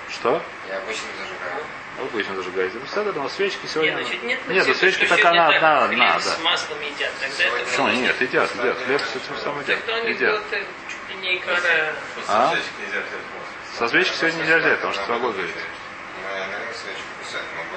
[0.09, 0.41] Что?
[0.69, 1.65] Я обычно зажигаю.
[1.99, 2.79] Вы обычно зажигаете.
[2.81, 3.93] Ну, всегда, но свечки сегодня.
[3.93, 6.43] Нет, значит, нет, нет, ну, она сегодня одна, одна, с да.
[6.43, 7.13] маслом едят.
[7.21, 7.89] Тогда это Почему?
[7.89, 8.79] Нет, едят, едят.
[8.79, 10.09] Хлеб с этим самым едят.
[10.09, 10.43] Едят.
[11.25, 11.57] Было это чуть ли не икра.
[12.29, 12.49] А?
[12.49, 13.79] Со свечки нельзя взять масло.
[13.79, 15.17] Со свечки сегодня нельзя взять, потому что говорит.
[15.17, 16.29] Ну,
[17.59, 17.75] могу,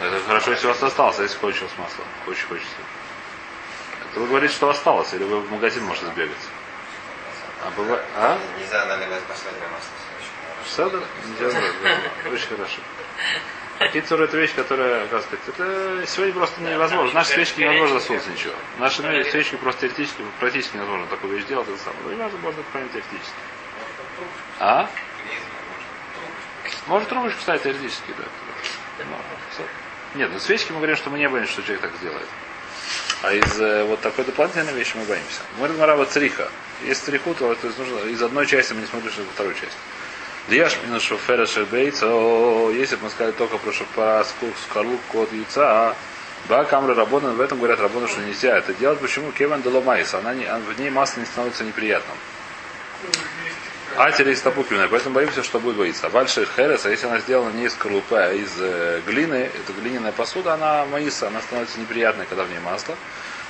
[0.00, 2.04] это хорошо, если у вас осталось, а если кончилось масло.
[2.26, 2.76] Очень хочется.
[4.10, 6.36] Это вы говорите, что осталось, или вы в магазин можете сбегать.
[7.64, 8.04] А бывает...
[8.16, 8.38] А?
[8.58, 9.90] Нельзя наливать последнее масло.
[10.66, 11.02] Седер?
[11.40, 11.58] Нельзя.
[12.30, 12.80] Очень хорошо.
[13.92, 17.14] Кицур это вещь, которая, как сказать, это сегодня просто невозможно.
[17.14, 18.54] Наши свечки невозможно засунуть ничего.
[18.78, 22.02] Наши ну, свечки просто теоретически, практически невозможно такую вещь делать, это самое.
[22.04, 23.36] Ну, и можно, можно понять теоретически.
[24.60, 24.88] А?
[26.86, 28.24] Может трубочку ставить теоретически, да.
[28.98, 29.66] Но,
[30.14, 32.28] нет, ну свечки мы говорим, что мы не боимся, что человек так сделает.
[33.22, 35.40] А из э, вот такой дополнительной вещи мы боимся.
[35.58, 36.50] Мы говорим цриха.
[36.84, 39.54] Если цриху, то, то есть нужно из одной части мы не смотрим, что это второй
[39.54, 39.76] части.
[40.48, 42.06] Дияш минус шофера шербейца,
[42.72, 44.24] если бы мы сказали только про шофера
[44.68, 45.96] скорлупку от яйца,
[46.48, 49.00] Ба камры работан, в этом говорят работа, что нельзя это делать.
[49.00, 49.32] Почему?
[49.32, 52.16] Кеван доломайс, она не, в ней масло не становится неприятным.
[53.96, 56.08] А из тапукивная, поэтому боимся, что будет боиться.
[56.08, 60.12] Вальши херес, а если она сделана не из скорлупы, а из э, глины, это глиняная
[60.12, 62.94] посуда, она маиса, она становится неприятной, когда в ней масло.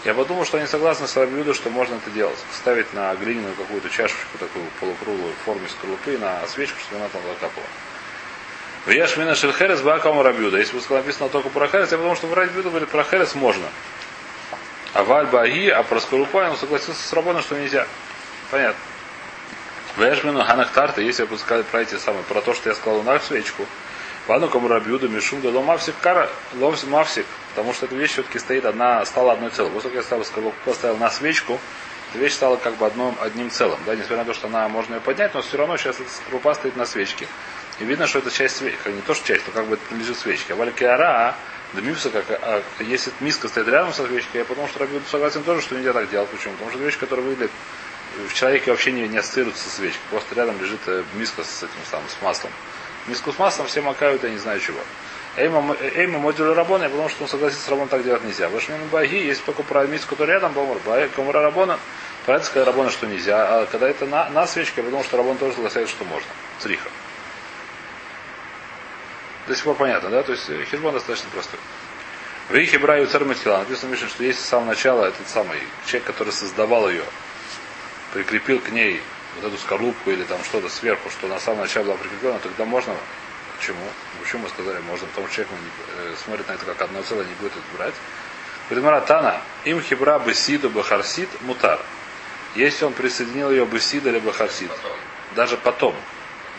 [0.04, 2.38] Я подумал, что они согласны с Рабиуда, что можно это делать.
[2.52, 7.22] Ставить на глиняную какую-то чашечку, такую полукруглую в форме скорлупы, на свечку, чтобы она там
[7.22, 7.66] закапала.
[8.85, 10.59] В Яшмина Шельхерес Бакама Рабиуда.
[10.59, 13.66] Если бы написано только про Херес, я подумал, что в Рабиуда говорит про Херес можно.
[14.92, 17.87] А Валь Баги, а про скорлупу он согласился с Рабоном, что нельзя.
[18.50, 18.80] Понятно.
[19.96, 23.18] В Яшмину Ханахтарта, если бы сказал про эти самые, про то, что я сказал на
[23.18, 23.66] свечку,
[24.29, 28.65] Ладно, кому Рабиуда, Мишум, да Мавсик, Кара, Лов Мавсик, потому что эта вещь все-таки стоит
[28.65, 29.71] одна, стала одной целой.
[29.71, 31.61] После того, я ставил, поставил на свечку,
[32.11, 33.79] эта вещь стала как бы одном, одним целым.
[33.87, 36.55] Да, несмотря на то, что она можно ее поднять, но все равно сейчас эта скорлупа
[36.55, 37.29] стоит на свечке.
[37.79, 38.89] И видно, что это часть свечки.
[38.89, 40.55] Не то, что часть, но как бы это принадлежит свечке.
[40.55, 41.37] А валькиара,
[41.75, 45.61] дымився, как, а, если миска стоит рядом со свечкой, я потому что Рабиуда согласен тоже,
[45.61, 46.29] что нельзя так делать.
[46.31, 46.55] Почему?
[46.55, 47.51] Потому что вещь, которая выглядит
[48.29, 50.01] в человеке вообще не, не ассоциируется со свечкой.
[50.11, 52.51] Просто рядом лежит э, миска с этим самым, с маслом.
[53.09, 54.79] Миску с маслом все макают, я не знаю чего.
[55.37, 58.49] Эйма модулю рабона, потому что он согласится с рабоном так делать нельзя.
[58.49, 60.79] Вашмин баги, если только про миску, который рядом, бомар,
[61.14, 61.79] комара рабона,
[62.25, 63.61] понятно, сказать рабона, что нельзя.
[63.61, 66.29] А когда это на, на свечке, потому что рабон тоже согласится, что можно.
[66.59, 66.88] Цриха.
[69.47, 70.23] До сих пор понятно, да?
[70.23, 71.61] То есть э, хижбон достаточно простой.
[72.49, 76.33] В их Браю Царматила написано, Миша, что есть с самого начала этот самый человек, который
[76.33, 77.05] создавал ее,
[78.12, 79.03] прикрепил к ней
[79.40, 82.94] вот эту скорлупку или там что-то сверху, что на самом начале было прикреплено, тогда можно.
[83.57, 83.79] Почему?
[84.22, 85.07] Почему мы сказали можно?
[85.09, 87.94] Потому что человек не, э, смотрит на это как одно целое, не будет это брать.
[88.68, 91.81] Предмаратана, им хибра бесиду бахарсит мутар.
[92.55, 94.70] Если он присоединил ее бесида или бахарсит,
[95.35, 95.94] даже потом.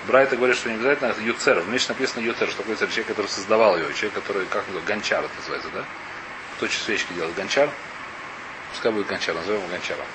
[0.07, 1.59] Брайта говорит, что не обязательно юцер.
[1.59, 5.33] В Мишне написано юцер, что такое человек, который создавал ее, человек, который, как гончар это
[5.37, 5.83] называется, да?
[6.55, 7.35] Кто свечки делает?
[7.35, 7.69] Гончар?
[8.71, 10.05] Пускай будет гончар, назовем его гончаром.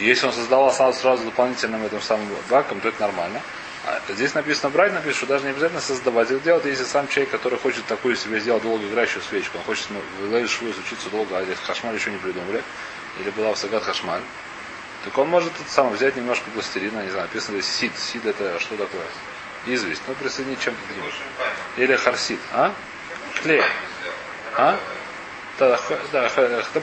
[0.00, 3.40] Если он создавал сразу, дополнительным этим самым баком, то это нормально.
[3.84, 7.30] А здесь написано брать, написано, что даже не обязательно создавать это делать, если сам человек,
[7.30, 11.44] который хочет такую себе сделать долгоиграющую свечку, он хочет ну, в Швуз учиться долго, а
[11.44, 12.64] здесь хашмаль еще не придумали,
[13.20, 14.22] или была в Сагат хашмаль,
[15.06, 17.92] так он может это самое взять немножко пластилина, не знаю, написано здесь сид.
[17.96, 19.04] Сид это что такое?
[19.64, 20.02] Известь.
[20.08, 20.80] Ну, присоединить чем-то.
[21.80, 22.40] Или харсид.
[22.52, 22.74] А?
[23.40, 23.62] Клей.
[24.56, 24.76] А?
[25.58, 25.80] Да,
[26.12, 26.30] да,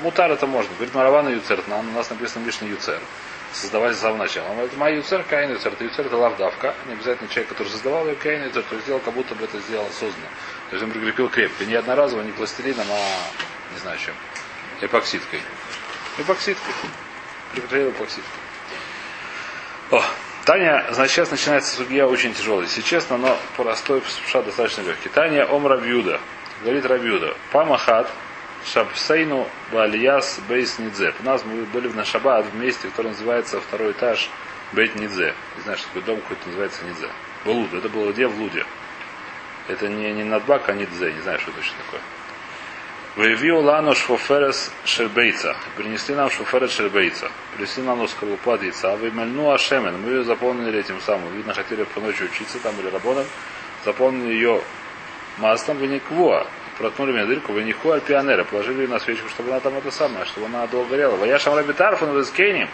[0.01, 0.73] мутар это можно.
[0.75, 2.99] Говорит Маравана Юцер, у нас написано лишний Юцер.
[3.53, 4.47] Создавать с самого начала.
[4.61, 5.73] Это моя Юцер, Каин Юцер.
[5.73, 6.73] Это Юцер это лавдавка.
[6.87, 9.85] Не обязательно человек, который создавал ее, Каин Юцер, то сделал, как будто бы это сделал
[9.85, 10.27] осознанно.
[10.71, 11.63] То есть он прикрепил крепко.
[11.65, 14.15] Не одноразово, не пластилином, а не знаю чем.
[14.81, 15.41] Эпоксидкой.
[16.17, 16.73] Эпоксидкой.
[17.51, 18.23] Прикрепил эпоксидкой.
[19.91, 20.03] О,
[20.45, 22.63] Таня, значит, сейчас начинается судья очень тяжелый.
[22.63, 24.01] Если честно, но простой,
[24.33, 25.09] достаточно легкий.
[25.09, 26.19] Таня Ом Рабьюда.
[26.63, 27.37] Говорит Рабьюда.
[27.51, 28.09] Памахат,
[28.65, 31.13] Шабсейну Бальяс Бейс Нидзе.
[31.19, 34.29] У нас мы были на Шаббат в месте, который называется второй этаж
[34.71, 35.33] Бейт Нидзе.
[35.57, 37.09] Не знаю, что такой дом какой-то называется Нидзе.
[37.45, 37.73] Балуд.
[37.73, 38.27] Это было где?
[38.27, 38.65] В Луде.
[39.67, 41.11] Это не, не Надбак, а Нидзе.
[41.11, 42.01] Не знаю, что это точно такое.
[43.15, 45.55] Выявил лану шфоферес шербейца.
[45.75, 47.29] Принесли нам шфоферес шербейца.
[47.55, 48.95] Принесли нам скорлупу от яйца.
[48.95, 50.01] Вымельну ашемен.
[50.01, 51.35] Мы ее заполнили этим самым.
[51.35, 53.27] Видно, хотели по ночи учиться там или работать.
[53.85, 54.61] Заполнили ее
[55.37, 56.47] маслом в никвуа
[56.77, 60.47] проткнули мне дырку, вы ниху альпионера, положили на свечку, чтобы она там это самое, чтобы
[60.47, 61.15] она долго горела.
[61.15, 62.69] Ваяшам раби Тарфан в Искеним.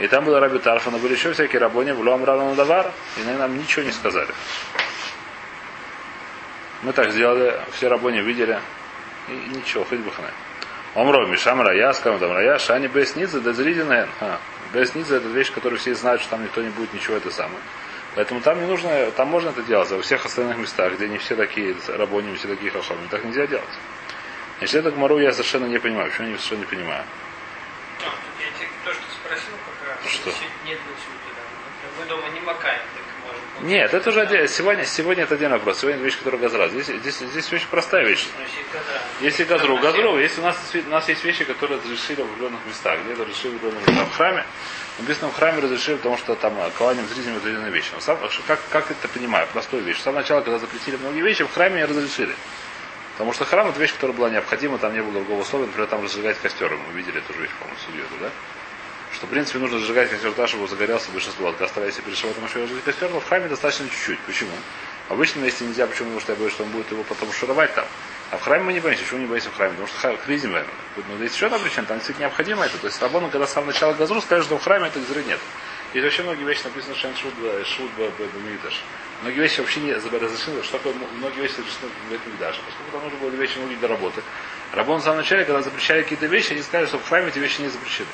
[0.00, 3.36] И там было раби Тарфана, были еще всякие рабони, в Луам Равна Давар, и они
[3.38, 4.30] нам ничего не сказали.
[6.82, 8.58] Мы так сделали, все рабони видели,
[9.28, 10.30] и ничего, хоть бы хана.
[10.94, 14.08] Омро, Мишам Рая, скажем там Рая, Шани Бесница, Дезридина.
[14.72, 17.60] Бесница это вещь, которую все знают, что там никто не будет ничего это самое.
[18.14, 21.18] Поэтому там не нужно, там можно это делать, а во всех остальных местах, где не
[21.18, 23.78] все такие рабони, все такие хахами, так нельзя делать.
[24.58, 26.10] Значит, это Гмару я совершенно не понимаю.
[26.10, 27.04] Почему я совершенно не понимаю?
[28.00, 28.06] Ну,
[28.40, 29.54] я тебе то, что спросил,
[29.86, 30.12] раз.
[30.12, 30.30] Что?
[30.66, 31.20] Нет ничего.
[31.98, 32.82] Мы дома не макаем,
[33.62, 34.48] Нет, это уже отдельно.
[34.48, 35.80] Сегодня, сегодня это отдельный вопрос.
[35.80, 36.68] Сегодня вещь, которая газра.
[36.68, 38.26] Здесь, здесь, здесь очень простая вещь.
[38.72, 39.02] Газра.
[39.20, 42.98] Если газру, газру, если у нас, у нас есть вещи, которые разрешили в определенных местах,
[43.04, 44.08] где-то разрешили в определенных местах.
[44.08, 44.46] В храме,
[44.98, 47.90] написано в храме разрешили, потому что там э, кованием зрителям определенные вещи.
[47.92, 49.46] Но сам, как, как это понимаю?
[49.52, 49.98] Простую вещь.
[49.98, 52.34] С самого начала, когда запретили многие вещи, в храме разрешили.
[53.12, 56.02] Потому что храм это вещь, которая была необходима, там не было другого условия, например, там
[56.02, 56.74] разжигать костер.
[56.74, 58.30] Мы видели эту же вещь, по-моему, судью, да?
[59.12, 61.48] Что, в принципе, нужно разжигать костер так, чтобы загорелся большинство.
[61.48, 64.18] От костра, если перед шабатом еще разжигать костер, но в храме достаточно чуть-чуть.
[64.20, 64.52] Почему?
[65.08, 66.06] В обычном месте нельзя, почему?
[66.10, 67.84] Потому что я боюсь, что он будет его потом шуровать там.
[68.30, 69.02] А в храме мы не боимся.
[69.02, 69.72] Почему не боимся в храме?
[69.72, 70.74] Потому что кризим, наверное.
[70.96, 72.78] Но есть еще одна причина, там действительно необходимо это.
[72.78, 75.40] То есть Рабону, когда с самого начала газру, скажет, что в храме этой газры нет.
[75.92, 78.80] Есть вообще многие вещи написано Шен Шуд Бамидаш.
[79.22, 82.60] Многие вещи вообще не разрешены, что такое многие вещи разрешены в этом даже.
[82.64, 84.22] Поскольку там нужно было вещи многие для работы.
[84.72, 87.60] Рабон в самом начале, когда запрещали какие-то вещи, они сказали, что в храме эти вещи
[87.60, 88.06] не запрещены.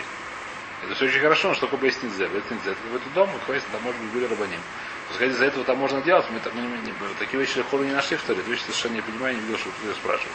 [0.86, 2.28] Это все очень хорошо, но что такое бейс нельзя?
[2.28, 2.70] Бейс нельзя.
[2.72, 4.60] Это в этот дом, вот, там может быть были рабаним.
[5.08, 8.16] Пускай из-за этого там можно делать, мы, мы не- не- такие вещи легко не нашли
[8.16, 10.32] в Торе, вещи совершенно не понимаю, не видел, что кто спрашивает.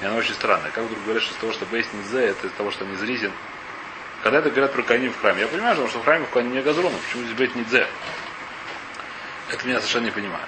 [0.00, 0.70] И она очень странная.
[0.70, 3.32] Как вдруг говорят, что из того, что бейс нельзя, это из того, что не зризен.
[4.22, 6.62] Когда это говорят про коним в храме, я понимаю, что в храме в коним не
[6.62, 7.88] газруна, почему здесь бейт нельзя?
[9.48, 10.44] Это меня совершенно не понимаю.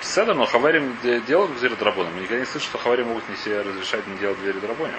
[0.00, 2.12] Седа, но хаварим де- делают двери драбоном.
[2.14, 4.98] Мы никогда не слышим, что хаварим могут не себе разрешать не делать двери драбонем.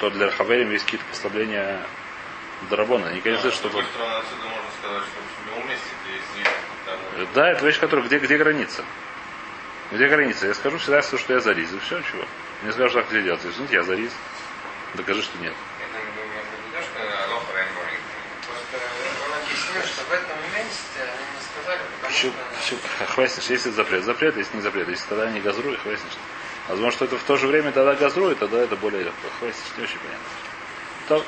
[0.00, 1.78] Что для хаварим есть какие-то послабления
[2.70, 3.04] драбона.
[3.08, 3.68] Я Никогда не слышу, С что...
[3.68, 6.50] другой стороны, отсюда можно сказать, что в любом месте, где есть зритель,
[6.86, 8.06] там может Да, это вещь, которая...
[8.06, 8.82] Где, где граница?
[9.92, 10.46] Где граница?
[10.46, 11.70] Я скажу всегда, что я зарис.
[11.74, 12.24] И все, чего.
[12.62, 13.44] Мне скажут, так нельзя делать.
[13.44, 14.08] Извините, я.
[14.94, 15.52] Докажи, что нет.
[15.52, 17.92] Это не думаю, не что Алоха Рейнборг.
[18.48, 18.78] Просто
[19.26, 22.70] он объяснил, что в этом месте они не сказали, потому Щуп, что...
[22.70, 22.80] щуп.
[23.06, 24.04] Хвастишь, если запрет.
[24.04, 24.88] Запрет, если не запрет.
[24.88, 26.16] Если тогда не газруй, хвастишь.
[26.68, 29.28] Возможно, что это в то же время тогда газрует, тогда это более легко.
[29.38, 30.26] Хвастишь, не очень понятно.
[31.08, 31.24] То.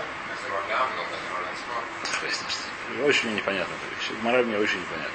[3.04, 4.10] Очень непонятно эта вещь.
[4.22, 5.12] Мораль мне очень непонятна.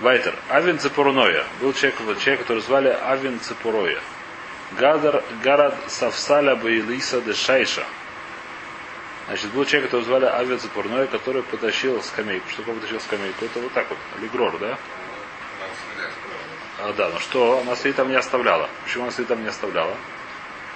[0.00, 0.34] Вайтер.
[0.48, 1.44] Авин Цепуруноя.
[1.60, 4.00] Был человек, человек, который звали Авин Цепуроя.
[4.72, 7.84] Гадар, Гарад Савсаля Баилиса де Шайша.
[9.26, 12.48] Значит, был человек, которого звали Авин Цепуруноя, который потащил скамейку.
[12.48, 13.44] Что такое потащил скамейку?
[13.44, 13.98] Это вот так вот.
[14.20, 14.78] Легрор, да?
[16.84, 18.68] А, да, ну что, она стоит там не оставляла.
[18.84, 19.96] Почему она стоит там не оставляла?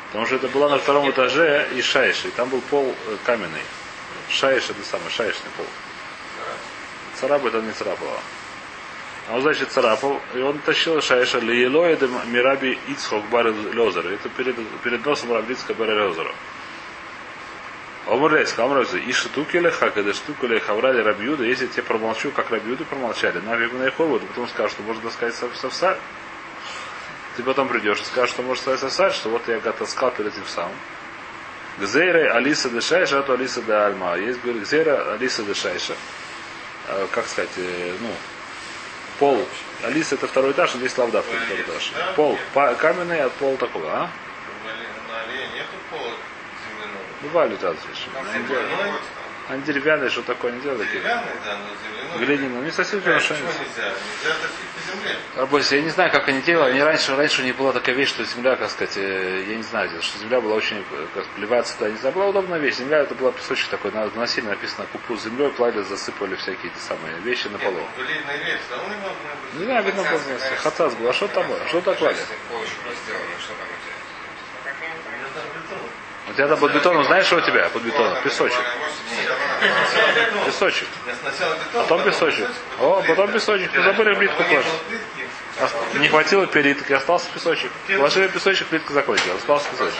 [0.06, 3.60] Потому что это была на втором этаже и шайша, и там был пол э, каменный.
[4.30, 5.66] Шайш это самый шайшный пол.
[7.20, 8.18] Царап это не царапало.
[9.28, 14.08] А он, значит, царапал, и он тащил шайша лиелоидем мираби Ицхок бар Лезера.
[14.08, 16.32] Это перед, перед носом Рабицка бар Лезера.
[18.08, 22.84] Омр сказал, Омр и штукелеха, когда штукеле хаврали Рабиуда, если я тебе промолчу, как Рабиуды
[22.84, 25.98] промолчали, на век на Ихову, потом скажешь, что можно сказать совсаль.
[27.36, 30.46] Ты потом придешь и скажешь, что можешь сказать совсаль, что вот я таскал перед этим
[30.46, 30.74] самым.
[31.78, 34.16] Гзейра Алиса де Шайша, а то Алиса де Альма.
[34.16, 35.94] Есть, говорит, Гзейра Алиса де Шайша.
[36.88, 38.10] Э, Как сказать, э, ну,
[39.18, 39.46] пол.
[39.84, 41.92] Алиса это второй этаж, а здесь лавда второй этаж.
[42.16, 42.38] Пол
[42.80, 44.10] каменный, а пол такой, а?
[45.08, 46.17] На аллее нету пола
[47.22, 48.06] Бывали да, здесь.
[49.48, 51.00] Они, деревянные, что такое они делают такие.
[51.00, 52.26] деревянный, да, но земляной.
[52.26, 53.32] Глиняные, не совсем хорошо.
[53.34, 53.48] нельзя?
[53.48, 55.16] Нельзя по земле.
[55.36, 56.72] Рабойся, я не знаю, как они делали.
[56.72, 59.62] Они раньше, раньше у них была такая вещь, что земля, как сказать, э, я не
[59.62, 62.74] знаю, что земля была очень, э, как плеваться туда, не знаю, была удобная вещь.
[62.74, 66.78] Земля это была песочек такой, на- наносили, написано купу с землей, плавили, засыпали всякие эти
[66.80, 67.78] самые вещи на полу.
[67.78, 69.60] Он не.
[69.60, 70.20] Не знаю, видно было,
[70.62, 71.08] хатас был.
[71.08, 71.46] А что там?
[71.68, 72.16] Что так клали?
[76.46, 78.22] Там под бетоном, знаешь, что у тебя под бетоном?
[78.22, 78.60] Песочек.
[80.46, 80.88] Песочек.
[81.72, 82.48] Потом песочек.
[82.78, 83.74] О, потом песочек.
[83.74, 84.72] Мы забыли плитку положить.
[85.94, 87.72] Не хватило плитки, остался песочек.
[87.88, 89.40] Положили песочек, плитка закончилась.
[89.40, 89.98] Остался песочек.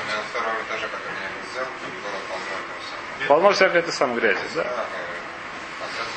[3.29, 4.67] полно всякой этой самой грязи, да?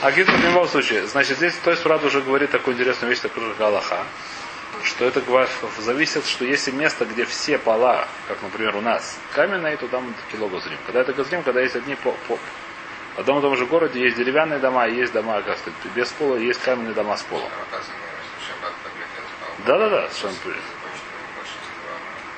[0.02, 3.20] А Гитман в любом случае, значит, здесь то есть правда уже говорит такую интересную вещь,
[3.20, 4.04] такую же как Аллаха,
[4.84, 5.22] что это
[5.80, 10.48] зависит, что если место, где все пола, как, например, у нас, каменные, то там кило
[10.48, 10.78] газрим.
[10.86, 12.38] Когда это газрим, когда есть одни по, по
[13.16, 16.10] в одном и том же городе есть деревянные дома, и есть дома, как сказать, без
[16.12, 17.50] пола, есть каменные дома с полом.
[18.84, 19.66] Подметать.
[19.66, 20.64] Да-да-да, совершенно правильно.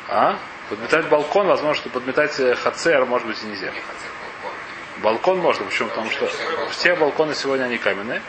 [0.09, 0.39] А?
[0.69, 3.71] Подметать балкон, возможно, что подметать э, хацер, может быть, и нельзя.
[5.03, 5.89] Балкон можно, почему?
[5.89, 6.29] Потому что
[6.71, 8.21] все балконы сегодня они каменные.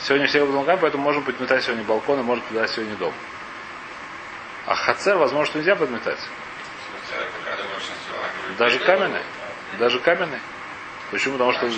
[0.00, 3.12] Сегодня все балконы поэтому можем подметать сегодня балконы, можно подметать сегодня дом.
[4.66, 6.18] А хацер, возможно, что нельзя подметать.
[8.58, 9.22] Даже каменные.
[9.78, 10.40] Даже каменные.
[11.10, 11.34] Почему?
[11.34, 11.70] Потому что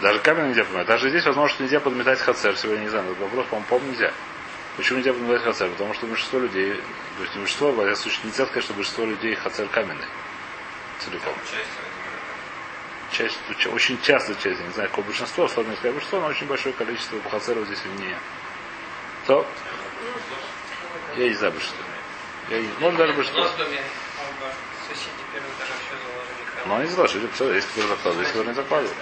[0.00, 0.88] даже камень нельзя подметать.
[0.88, 2.56] Даже здесь, возможно, что нельзя подметать хацер.
[2.56, 4.12] Сегодня не знаю, этот вопрос, по-моему, по нельзя.
[4.76, 5.70] Почему нельзя подметать хацер?
[5.70, 6.74] Потому что большинство людей,
[7.16, 10.06] то есть не большинство, во всяком случае, нельзя сказать, что большинство людей хацер каменный.
[11.00, 11.34] целиком.
[13.12, 16.74] Часть очень часто часть, я не знаю, какое большинство, сложно сказать большинство, но очень большое
[16.74, 18.16] количество бухацеров здесь не.
[19.26, 19.46] То,
[21.16, 21.84] я не знаю большинство.
[22.48, 23.42] Я не, может даже У большинство.
[23.42, 23.80] нас в доме
[24.18, 24.52] оба
[24.88, 26.68] соседи первого этажа все заложили храм.
[26.68, 28.96] Но они заложили, все, есть кто закладывает, есть кто не закладывает.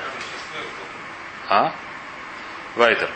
[1.48, 1.72] А?
[2.76, 3.10] Вайтер.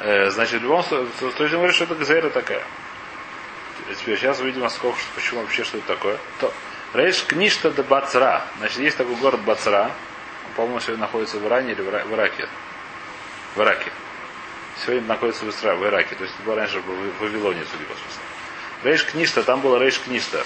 [0.00, 2.64] Э, значит, в любом случае, то есть он говорит, что это газера такая.
[3.98, 6.18] Теперь сейчас увидим, насколько, почему вообще, что это такое.
[6.40, 6.52] То,
[6.94, 8.44] Рейш Кништа де Бацра.
[8.58, 9.84] Значит, есть такой город Бацра.
[9.84, 12.48] Он, по-моему, сегодня находится в Иране или в Ираке.
[13.54, 13.92] В Ираке.
[14.82, 15.74] Сегодня находится в, Исра...
[15.74, 16.14] в Ираке.
[16.14, 18.24] То есть это было раньше в Вавилоне, судя по всему.
[18.82, 20.44] Рейш Кништа, там было Рейш Кништа.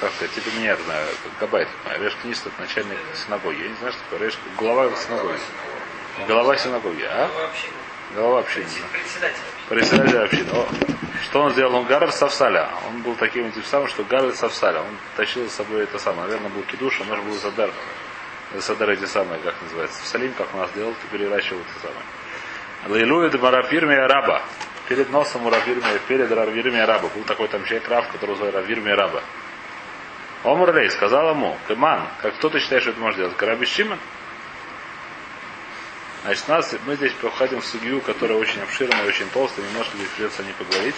[0.00, 1.06] Как сказать, типа меня, знаю,
[1.40, 1.68] Габайт.
[1.98, 3.62] Рейш Кништа, это начальник синагоги.
[3.62, 4.18] Я не знаю, что такое.
[4.20, 5.38] Рейш, глава синагоги.
[6.28, 7.30] Голова синагоги, а?
[8.14, 8.66] Голова общины.
[8.92, 9.40] председатель.
[9.68, 10.50] Председатель общины.
[10.52, 10.68] О,
[11.22, 11.74] Что он сделал?
[11.74, 12.68] Он Гарр Савсаля.
[12.88, 14.80] Он был таким тем самым, что Гарр Савсаля.
[14.80, 16.24] Он тащил с собой это самое.
[16.24, 17.70] Наверное, был кидуш, а может был Задар.
[18.54, 20.02] Задар эти самые, как называется.
[20.02, 22.04] В Салим, как у нас делал, ты переращивал это самое.
[22.88, 24.42] Лейлуя де Марафирми Араба.
[24.88, 27.08] Перед носом у Равирми, перед Равирми Араба.
[27.08, 29.22] Был такой там человек Рав, который звали Равирми Араба.
[30.44, 33.36] Омар Лей сказал ему, Кеман, как кто ты считаешь, что это можешь делать?
[33.36, 33.98] Караби Шимон?
[36.24, 40.42] Значит, нас, мы здесь проходим в судью, которая очень обширная, очень толстая, немножко здесь придется
[40.42, 40.96] не поговорить,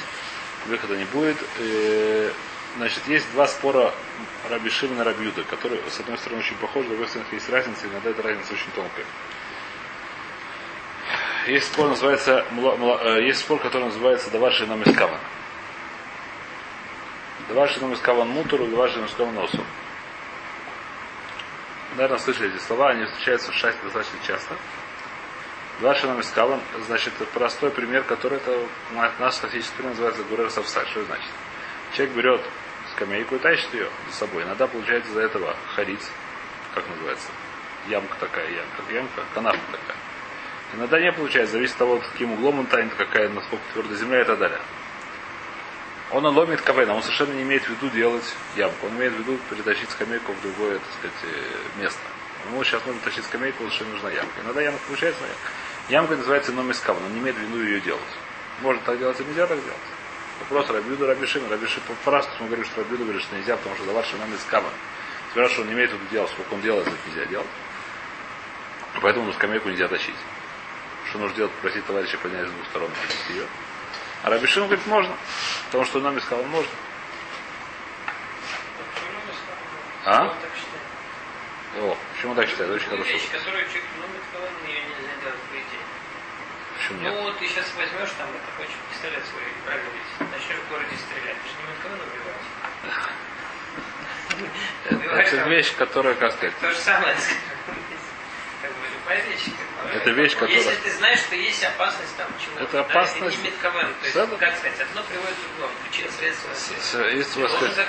[0.66, 1.36] выхода не будет.
[1.58, 2.30] Э,
[2.76, 3.94] Значит, есть два спора
[4.50, 7.48] Раби Шимона и Раби Юда, которые, с одной стороны, очень похожи, с другой стороны, есть
[7.48, 9.06] разница, иногда эта разница очень тонкая.
[11.46, 15.18] Есть спор, называется, э, есть спор, который называется Давар Шином Искаван.
[17.48, 19.62] Давар Шином Искаван Мутуру, Давар Шином Искаван Носу.
[21.96, 24.56] Наверное, слышали эти слова, они встречаются в шасте достаточно часто.
[25.80, 30.86] Два шином искаван, значит, простой пример, который это на- наш классический пример называется гурер савсаль.
[30.86, 31.30] Что значит?
[31.92, 32.40] Человек берет
[32.92, 34.44] скамейку и тащит ее за собой.
[34.44, 36.10] Иногда получается из-за этого хариц,
[36.74, 37.28] как называется,
[37.88, 40.03] ямка такая, ямка, ямка, канавка такая.
[40.76, 44.24] Иногда не получается, зависит от того, каким углом он тянет, какая, насколько твердая земля и
[44.24, 44.60] так далее.
[46.10, 48.86] Он ломит КВН, он совершенно не имеет в виду делать ямку.
[48.86, 52.00] Он имеет в виду перетащить скамейку в другое, так сказать, э, место.
[52.50, 54.40] Ему сейчас нужно тащить скамейку, что нужна ямка.
[54.42, 58.02] Иногда ямка получается, но ямка называется номискав, он не имеет в виду ее делать.
[58.60, 59.78] Можно так делать, а нельзя так делать.
[60.40, 61.48] Вопрос Рабиуду Рабишин.
[61.48, 64.68] Рабишин по-разному мы говорим, что Рабиуду говорит, что нельзя, потому что давар шинам из кама.
[65.30, 67.46] Теперь, что он не имеет в виду делать, сколько он делает, это нельзя делать.
[69.00, 70.14] Поэтому на скамейку нельзя тащить.
[71.14, 72.90] Что нужно делать, просить товарища поднять с двух сторон
[73.28, 73.46] ее.
[74.24, 75.16] А Рабишин говорит, можно.
[75.66, 76.72] Потому что нам сказал, можно.
[80.06, 80.36] А?
[81.76, 82.68] О, почему так считает?
[82.72, 83.12] Очень хорошо.
[83.12, 85.86] Вещь, которую человек думает, сказал, ее нельзя делать по идее.
[86.76, 87.22] Почему Ну нет?
[87.22, 89.54] вот ты сейчас возьмешь там, это хочешь пистолет свой, ведь?
[90.32, 91.36] Начнешь в городе стрелять.
[91.38, 92.42] Ты же не КВН убивать.
[95.30, 97.14] Это, вещь, которая, как сказать, То же самое.
[98.62, 99.44] Как бы любая вещь.
[99.44, 99.73] как.
[99.92, 102.62] Это вещь, которая- Если ты знаешь, что есть опасность там чего-то.
[102.64, 103.86] Это да, опасность- это не медковен.
[103.94, 104.36] То есть, Да, да.
[104.36, 105.72] как сказать, одно приводит к другому.
[105.88, 106.54] Причина, следствие.
[106.54, 107.86] с- есть вас сказать,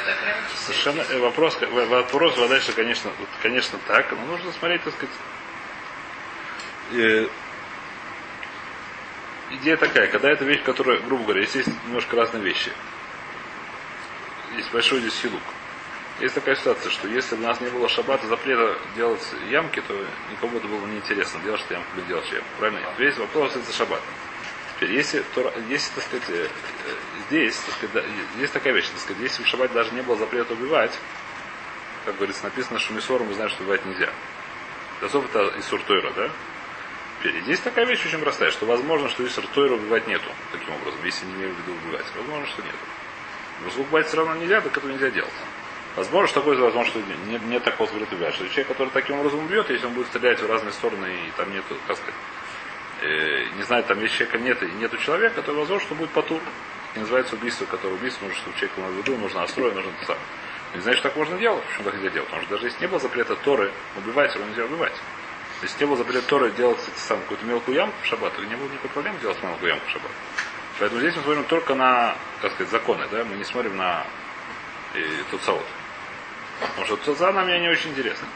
[0.66, 5.16] совершенно э, вопрос, в- вопрос вы дальше, конечно, конечно, так, но нужно смотреть, так сказать,
[6.94, 7.28] э,
[9.52, 12.72] идея такая, когда это вещь, которая, грубо говоря, если есть немножко разные вещи,
[14.58, 15.42] есть большой здесь силук.
[16.19, 19.93] Есть такая ситуация, что если бы у нас не было шаббата запрета делать ямки, то
[20.32, 22.47] никому это было бы неинтересно, делать что ямку или делать ямку.
[22.58, 22.80] Правильно?
[22.97, 24.01] Весь вопрос это шаббат.
[24.75, 26.47] Теперь, если, Тора- если так сказать, э,
[27.28, 28.06] здесь, так сказать,
[28.38, 30.97] есть такая вещь, так сказать, если в шаббат даже не было запрета убивать,
[32.06, 34.10] как говорится, написано, что Мисору мы знаем, что убивать нельзя.
[35.01, 36.30] Досов это из Суртойра, да?
[37.19, 41.04] Теперь, здесь такая вещь очень простая, что возможно, что из Суртойра убивать нету, таким образом,
[41.04, 42.06] если не имею в виду убивать.
[42.15, 42.78] Возможно, что нету.
[43.62, 45.34] Но убивать все равно нельзя, так этого нельзя делать.
[45.96, 48.36] Возможно, что такое возможно, что нет, нет такого убивать.
[48.36, 51.52] Что человек, который таким образом убьет, если он будет стрелять в разные стороны, и там
[51.54, 52.16] нету, как сказать,
[53.02, 56.42] э, не знаю, там есть человека нет, и нету человека, то возможно, что будет потур.
[56.96, 60.06] И называется убийство, которое убийство, нужно, чтобы человек имел в виду, нужно настроить, нужно это
[60.06, 60.26] самое.
[60.76, 61.64] Не что так можно делать?
[61.64, 62.30] Почему так нельзя делать?
[62.30, 64.94] Потому что даже если не было запрета Торы убивать, его нельзя убивать.
[65.62, 68.68] Если не было запрета Торы делать сам, какую-то мелкую ямку в шаббат, то не было
[68.68, 70.12] никакой проблемы делать мелкую ямку в шаббат.
[70.80, 74.06] Поэтому здесь мы смотрим только на, как сказать, законы, да, мы не смотрим на
[74.94, 75.66] э, туцаот.
[76.60, 78.28] Потому что туца нам мне не очень интересно.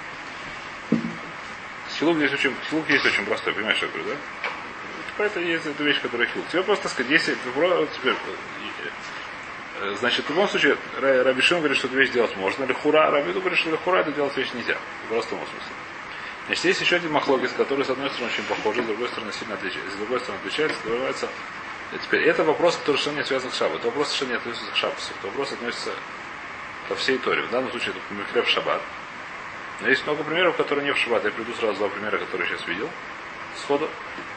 [1.97, 4.15] Силук здесь очень, силук есть очень простой, понимаешь, что я говорю, да?
[5.17, 6.47] Поэтому есть эта вещь, которая хилук.
[6.47, 8.15] Тебе просто сказать, если теперь,
[9.81, 13.11] э, значит, в любом случае, Ра- Раби Шимон говорит, что эту вещь делать можно, хура,
[13.11, 14.77] Раби Ду говорит, что хура это делать вещь нельзя.
[15.05, 15.75] В простом смысле.
[16.45, 19.55] Значит, есть еще один махлогис, который, с одной стороны, очень похожий, с другой стороны, сильно
[19.55, 19.91] отличается.
[19.91, 21.29] С другой стороны, отличается, называется
[21.91, 23.79] и теперь, это вопрос, который совершенно не связан с шаббатом.
[23.79, 25.11] Это вопрос совершенно не относится к шаббасу.
[25.17, 25.91] Это вопрос относится
[26.89, 27.43] по всей Торе.
[27.43, 28.81] В данном случае это микре в шаббат.
[29.79, 31.23] Но есть много примеров, которые не в шаббат.
[31.23, 32.89] Я приду сразу два примера, которые я сейчас видел.
[33.55, 33.89] Сходу.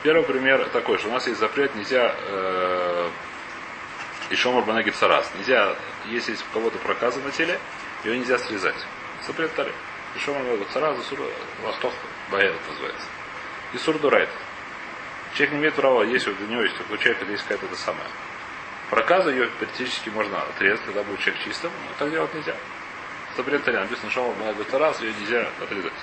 [0.03, 3.09] Первый пример такой, что у нас есть запрет, нельзя э,
[4.31, 5.31] и шомар царас.
[5.39, 5.75] Нельзя,
[6.07, 7.59] если есть у кого-то проказа на теле,
[8.05, 8.77] ее нельзя срезать.
[9.27, 9.73] Запрет таре.
[10.15, 11.21] И шомар банаги царас, засур,
[12.31, 13.07] баэр это называется.
[13.73, 14.29] И сур дурайт.
[15.35, 18.07] Человек не имеет права, если у него есть, у человека есть какая-то самая.
[18.93, 22.55] Проказа ее теоретически можно отрезать, когда будет человек чистым, но так делать нельзя.
[23.35, 23.81] Запрет таре.
[23.81, 25.95] Написано, шомар банаги царас, ее нельзя отрезать.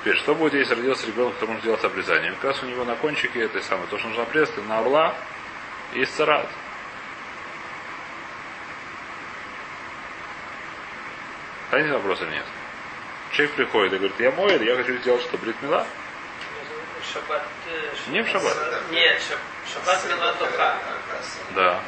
[0.00, 2.32] Теперь, что будет, если родился ребенок, который может делать обрезание?
[2.32, 5.14] Как раз у него на кончике этой самой, то, что нужно обрезать, на орла
[5.92, 6.48] есть царат.
[11.70, 12.46] Понятен вопрос или нет?
[13.30, 15.86] Человек приходит и говорит, я мой, я хочу сделать что, бритмила?
[17.68, 18.56] Э, Не в шаббат.
[18.90, 19.38] Нет, шаб-
[19.72, 20.78] шаббат мила духа.
[21.54, 21.80] Да.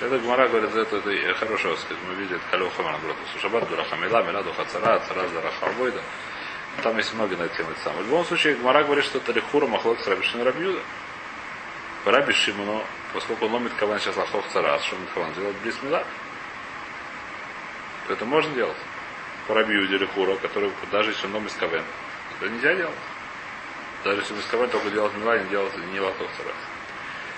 [0.00, 3.26] Это Гмара говорит, это, это хорошо, сказать, мы видели Калеха Манагротус.
[3.40, 5.02] Шаббат Дураха Мила, Мила Духа Цара,
[5.60, 6.00] Арвойда.
[6.82, 7.68] Там есть много на эту тему.
[7.74, 10.80] В любом случае, Гмара говорит, что это Лихура Махлок с Рабишин Рабьюда.
[12.06, 16.02] Раби Шимоно, поскольку он ломит Каван сейчас Лахов Цара, что он Каван делает Брис Мила,
[18.06, 18.76] то это можно делать.
[19.46, 21.84] По Раби Юде Лихура, который даже если он ломит Кавен,
[22.40, 22.94] это нельзя делать.
[24.02, 26.54] Даже если без Кавен только делать Мила, не делать не Лахов Цара.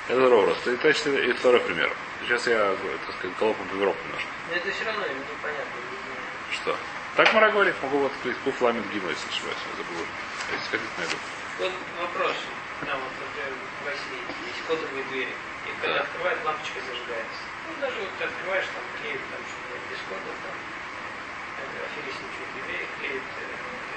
[0.09, 0.59] Это Ророс.
[0.67, 1.93] И, то есть, и второй пример.
[2.23, 2.75] Сейчас я,
[3.07, 4.29] так сказать, колопом по Европе немножко.
[4.51, 5.79] Но это все равно непонятно.
[5.79, 6.55] не.
[6.57, 6.77] Что?
[7.17, 10.07] Так Мара говорит, могу вот сказать, Куф Ламит Гима, если не ошибаюсь, я забыл.
[10.53, 11.17] Если хотите, найду.
[11.59, 12.37] Вот вопрос.
[12.83, 15.33] Там вот, например, в России есть кодовые двери.
[15.33, 16.01] И когда Да.
[16.03, 17.43] открывает, лампочка зажигается.
[17.69, 20.57] Ну, даже вот ты открываешь, там клеют, там что-то без кода, там
[21.63, 23.45] э, аферистничают евреи, клеют э,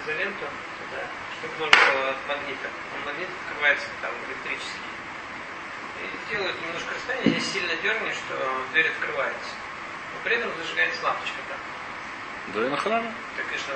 [0.06, 1.02] изоленту туда,
[1.42, 2.68] чтобы можно было от магнита.
[3.06, 4.95] Магнит открывается там электрический.
[6.06, 8.36] И делают немножко расстояние, здесь сильно дернешь, что
[8.72, 9.50] дверь открывается.
[10.14, 11.58] Но при этом зажигается лампочка там.
[12.54, 13.14] Да и на ханаме.
[13.38, 13.74] Так и что?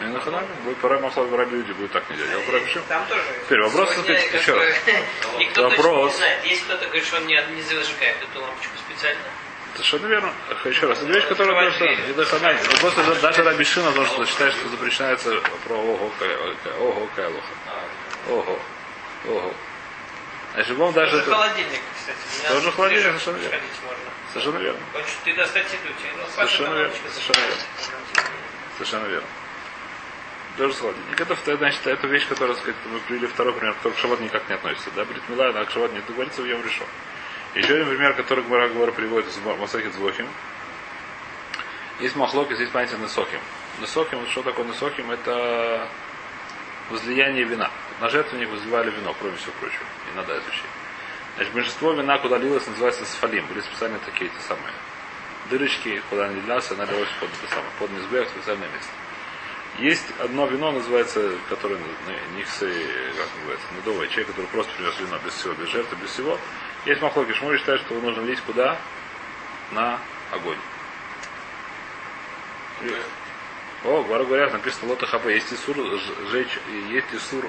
[0.00, 0.48] И на ханаме.
[0.64, 2.24] Будет пора Махлав Раби Юди, будет так нельзя.
[2.24, 2.80] Я пора пишу.
[2.88, 3.22] Там тоже.
[3.46, 4.76] Теперь вопрос, как еще раз.
[5.38, 6.12] Никто Вопрос.
[6.12, 6.44] не знает.
[6.44, 9.20] Есть кто-то говорит, что он не, не зажигает эту лампочку специально.
[9.74, 10.32] Совершенно верно.
[10.64, 10.98] Еще раз.
[10.98, 12.58] Это вещь, которая просто и на ханаме.
[12.64, 16.72] Ну, Просто даже- Раби Шина, потому что считает, что запрещается про ого, кай- кай-
[18.28, 18.58] ого.
[19.26, 19.54] Ого.
[20.58, 21.30] Значит, вам даже Тоже это...
[21.30, 22.52] холодильник, кстати.
[22.52, 23.60] Тоже холодильник, совершенно верно.
[24.32, 24.80] Совершенно верно.
[24.92, 27.66] Хочешь ты достать еду, ну, Совершенно верно, совершенно зажигать.
[28.74, 29.28] Совершенно верно.
[30.56, 31.20] Тоже холодильник.
[31.20, 34.48] Это, значит, это вещь, которая, так сказать, мы привели второй пример, который к шаббат никак
[34.48, 34.90] не относится.
[34.96, 36.86] Да, Бритмила, она к шаббат не договорится, в Йом решен.
[37.54, 40.26] Еще один пример, который Гмара Говор приводит из Масахи Звохим.
[42.00, 43.40] Есть махлок, есть понятие Несохим.
[43.80, 45.08] Несохим, что такое Несохим?
[45.12, 45.88] Это
[46.90, 47.70] возлияние вина.
[48.00, 49.84] На жертвенник возливали вино, кроме всего прочего.
[50.12, 50.64] И надо изучить.
[51.36, 53.46] Значит, большинство вина, куда лилось, называется сфалим.
[53.46, 54.72] Были специальные такие эти самые
[55.50, 58.90] дырочки, куда они лилась, она лилась под, это самое, под мизбех, специальное место.
[59.78, 61.78] Есть одно вино, называется, которое
[62.36, 62.68] никсы,
[63.16, 66.38] как называется, медовое, человек, который просто принес вино без всего, без жертвы, без всего.
[66.84, 68.76] Есть махлоки, Шмури считает, что его нужно лить куда?
[69.72, 70.00] На
[70.32, 70.58] огонь.
[73.84, 75.76] О, Гвара говорят, написано лота хапа, есть исур
[76.30, 76.58] жечь,
[76.90, 77.48] есть исур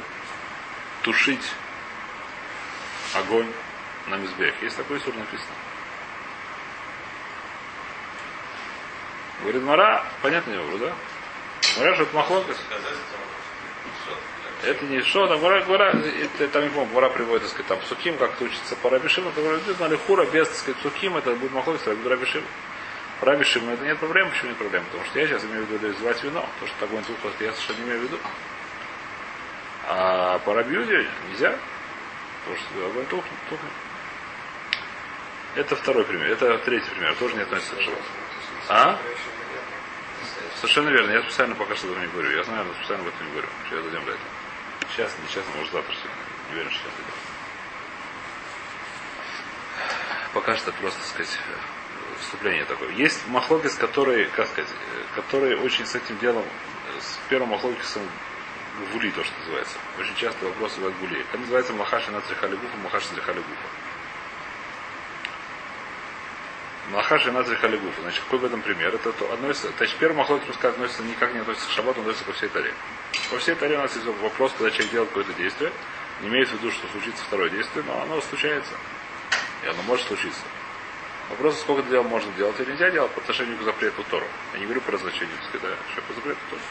[1.02, 1.54] тушить
[3.16, 3.48] огонь
[4.08, 4.54] на мизбех.
[4.62, 5.54] Есть такой исур написано.
[9.42, 10.94] Говорит Мара, понятно не да?
[11.78, 12.58] Мара, что это махлокас.
[14.62, 17.80] Это не что, там Гора, Гора, это, там не помню, Гора приводит, так сказать, там
[17.88, 21.34] Суким, как это учится по Рабишиму, то говорит, знали хура без, так сказать, Суким, это
[21.36, 22.44] будет махлокас, это будет Рабишим.
[23.20, 24.84] По Рабишиму это нет проблем, почему нет проблем?
[24.86, 27.78] Потому что я сейчас имею в виду звать вино, то что огонь тухлый, я совершенно
[27.78, 28.18] не имею в виду.
[29.88, 31.58] А по Рабиуде нельзя,
[32.40, 33.72] потому что огонь тухнет, тухнет.
[35.56, 38.04] Это второй пример, это третий пример, тоже не относится к животу.
[38.70, 38.98] А?
[40.56, 41.12] Совершенно верно.
[41.12, 42.36] Я специально пока что этом не говорю.
[42.36, 43.48] Я знаю, но специально об этом не говорю.
[43.64, 44.30] Сейчас дойдем до этого.
[44.92, 46.18] Сейчас, не сейчас, может завтра сегодня.
[46.50, 47.16] Не уверен, что сейчас.
[50.34, 51.40] Пока что просто, сказать,
[52.22, 52.90] вступление такое.
[52.92, 58.04] Есть махлокис, который, как сказать, э, который очень с этим делом, э, с первым махлокисом
[58.94, 59.78] гули, то, что называется.
[60.00, 61.20] Очень часто вопросы бывают гули.
[61.20, 63.68] Это называется махаши на трихалигуфа, махаши трихалигуфа.
[66.92, 68.02] Махаши на трихалигуфа.
[68.02, 68.96] Значит, какой в этом пример?
[68.96, 72.34] Это то, относится, значит, первый махлокис, пускай относится, никак не относится к шабату, относится ко
[72.34, 72.74] всей таре.
[73.32, 75.72] Во всей таре у нас есть вопрос, когда человек делает какое-то действие,
[76.22, 78.74] не имеет в виду, что случится второе действие, но оно случается.
[79.64, 80.42] И оно может случиться.
[81.30, 84.26] Вопрос, сколько дел можно делать или нельзя делать по отношению к запрету Тору.
[84.54, 86.62] Я не говорю про значение, так сказать, да, что по запрету Тору.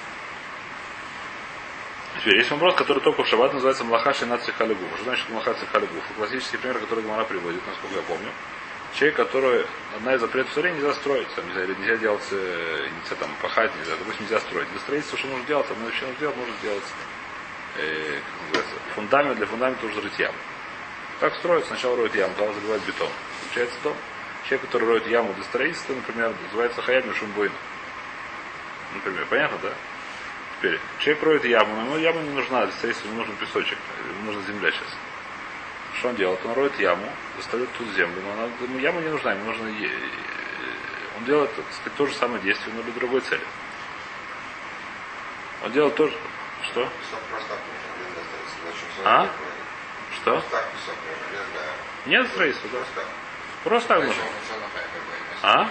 [2.20, 4.88] Теперь есть вопрос, который только в шаббат называется Млахаши Наци Халигуф.
[4.96, 6.02] Что значит Млахаши Халигуф?
[6.16, 8.30] Классический пример, который Гамара приводит, насколько я помню.
[8.94, 13.30] Человек, который одна из запретов строения нельзя строить, там, нельзя, нельзя делать, э, нельзя там
[13.40, 14.68] пахать, нельзя, допустим, нельзя строить.
[14.70, 16.84] Для строительства что нужно делать, там вообще нужно делать, можно сделать
[17.76, 20.38] э, как называется, фундамент, для фундамента нужно рыть яму.
[21.20, 21.66] Как строят?
[21.66, 23.08] Сначала роют яму, потом заливают бетон.
[23.44, 23.94] Получается дом.
[24.48, 27.52] Человек, который роет яму для строительства, например, называется хаяб шумбойн.
[28.94, 29.74] Например, понятно, да?
[30.56, 33.76] Теперь, человек роет яму, но ему яма не нужна для строительства, ему нужен песочек,
[34.08, 34.88] ему нужна земля сейчас.
[35.98, 36.40] Что он делает?
[36.46, 39.66] Он роет яму, достает тут землю, но она, ему яма не нужна, ему нужно...
[39.68, 39.90] е-
[41.18, 43.44] Он делает, так сказать, то же самое действие, но для другой цели.
[45.62, 46.16] Он делает то же...
[46.62, 46.88] Что?
[49.04, 49.30] А?
[50.16, 50.40] Что?
[52.06, 53.02] Нет строительства, да?
[53.64, 54.02] Просто так.
[54.02, 54.24] Песок?
[55.42, 55.68] А?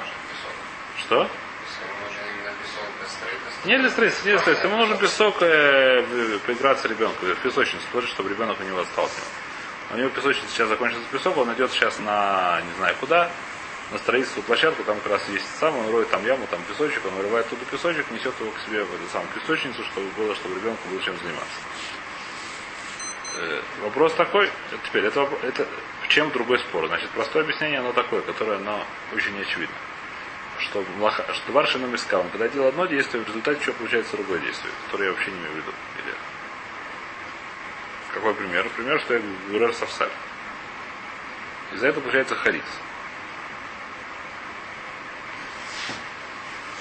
[0.99, 1.29] Что?
[3.65, 4.67] Не для строительства, не для строительства.
[4.67, 9.21] Ему нужен песок э, поиграться ребенку, в песочницу, тоже, чтобы ребенок у него него.
[9.91, 13.29] У него песочница сейчас закончится песок, он идет сейчас на не знаю куда,
[13.91, 17.15] на строительство площадку, там как раз есть сам, он роет там яму, там песочек, он
[17.15, 20.87] вырывает оттуда песочек, несет его к себе в эту самую песочницу, чтобы было, чтобы ребенку
[20.89, 21.59] было чем заниматься.
[23.37, 24.49] Э, Вопрос такой,
[24.85, 25.67] теперь, это, это
[26.07, 26.87] чем другой спор?
[26.87, 29.75] Значит, простое объяснение, оно такое, которое оно очень неочевидно.
[30.59, 34.39] Что, млаха- что варшина мискалом, когда я делаю одно действие, в результате что получается другое
[34.39, 35.71] действие, которое я вообще не имею в виду.
[36.03, 36.15] Или...
[38.13, 38.67] Какой пример?
[38.69, 40.11] Пример, что я говорю совсаль.
[41.73, 42.63] Из-за этого получается хариц.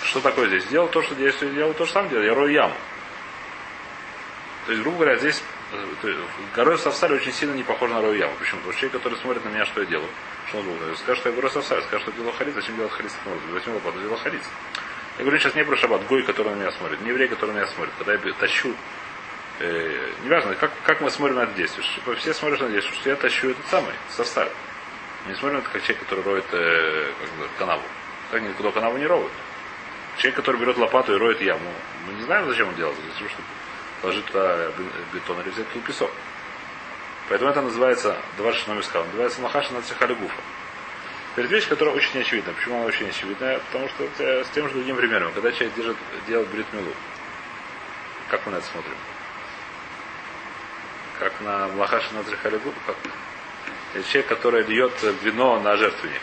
[0.02, 0.64] Что такое здесь?
[0.66, 2.24] Делал то, что действие, делал то, что сам делал.
[2.24, 2.76] Я рою яму.
[4.64, 5.42] То есть, грубо говоря, здесь
[6.54, 8.34] горой Савсаль очень сильно не похож на рою яму.
[8.38, 8.58] Почему?
[8.60, 10.08] Потому что человек, который смотрит на меня, что я делаю,
[10.48, 10.98] что он думает?
[10.98, 13.10] Скажет, что я горой Савсаль, скажет, что делал харит, зачем делать харит?
[13.52, 14.42] Зачем лопату делал харит?
[15.18, 17.56] Я говорю сейчас не про шаббат, гой, который на меня смотрит, не еврей, который на
[17.58, 17.92] меня смотрит.
[17.98, 18.74] Когда я тащу,
[19.60, 21.84] э, неважно, как, как мы смотрим на это действие.
[21.86, 24.50] Что- Все смотрят на действие, что я тащу этот самый, Савсаль.
[25.26, 27.10] Не смотрим на это как человек, который роет э,
[27.40, 27.82] как канаву.
[28.30, 29.32] Так никуда канаву не роют.
[30.18, 31.72] Человек, который берет лопату и роет яму,
[32.06, 32.96] мы не знаем, зачем он делает.
[33.14, 33.42] Зачем, чтобы
[34.02, 34.70] положить туда
[35.12, 36.10] бетон или взять туда песок.
[37.28, 40.40] Поэтому это называется, два номер сказал, называется махаша на цехалюгуфа.
[41.32, 42.52] Теперь вещь, которая очень очевидна.
[42.52, 43.58] Почему она очень очевидная?
[43.58, 44.08] Потому что
[44.44, 45.32] с тем же другим примером.
[45.32, 46.92] Когда человек держит, делает бритмилу,
[48.30, 48.94] как мы на это смотрим?
[51.18, 52.78] Как на махаша на цехалюгуфа?
[52.86, 52.96] Как?
[53.94, 54.92] Это человек, который льет
[55.22, 56.22] вино на жертвенник.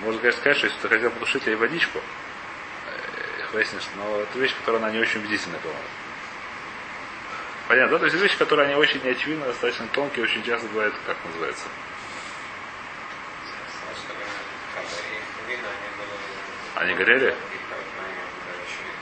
[0.00, 2.00] Можно, конечно, сказать, что если ты хотел потушить ей водичку,
[3.52, 5.82] выяснишь, но это вещь, которая она не очень убедительная, по-моему.
[7.68, 7.98] Понятно, да?
[7.98, 11.64] То есть вещи, которые они очень неочевидны, достаточно тонкие, очень часто бывают, как называется.
[16.76, 17.34] Они горели?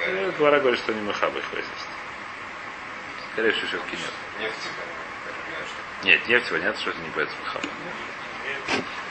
[0.08, 1.86] Ну, Двора говорит, что не махаба их выяснится.
[3.32, 4.52] Скорее всего, все-таки нет.
[6.04, 7.68] Нет, нефть, понятно, что это не боится махаба.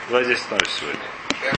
[0.08, 1.25] Давай здесь остановимся сегодня.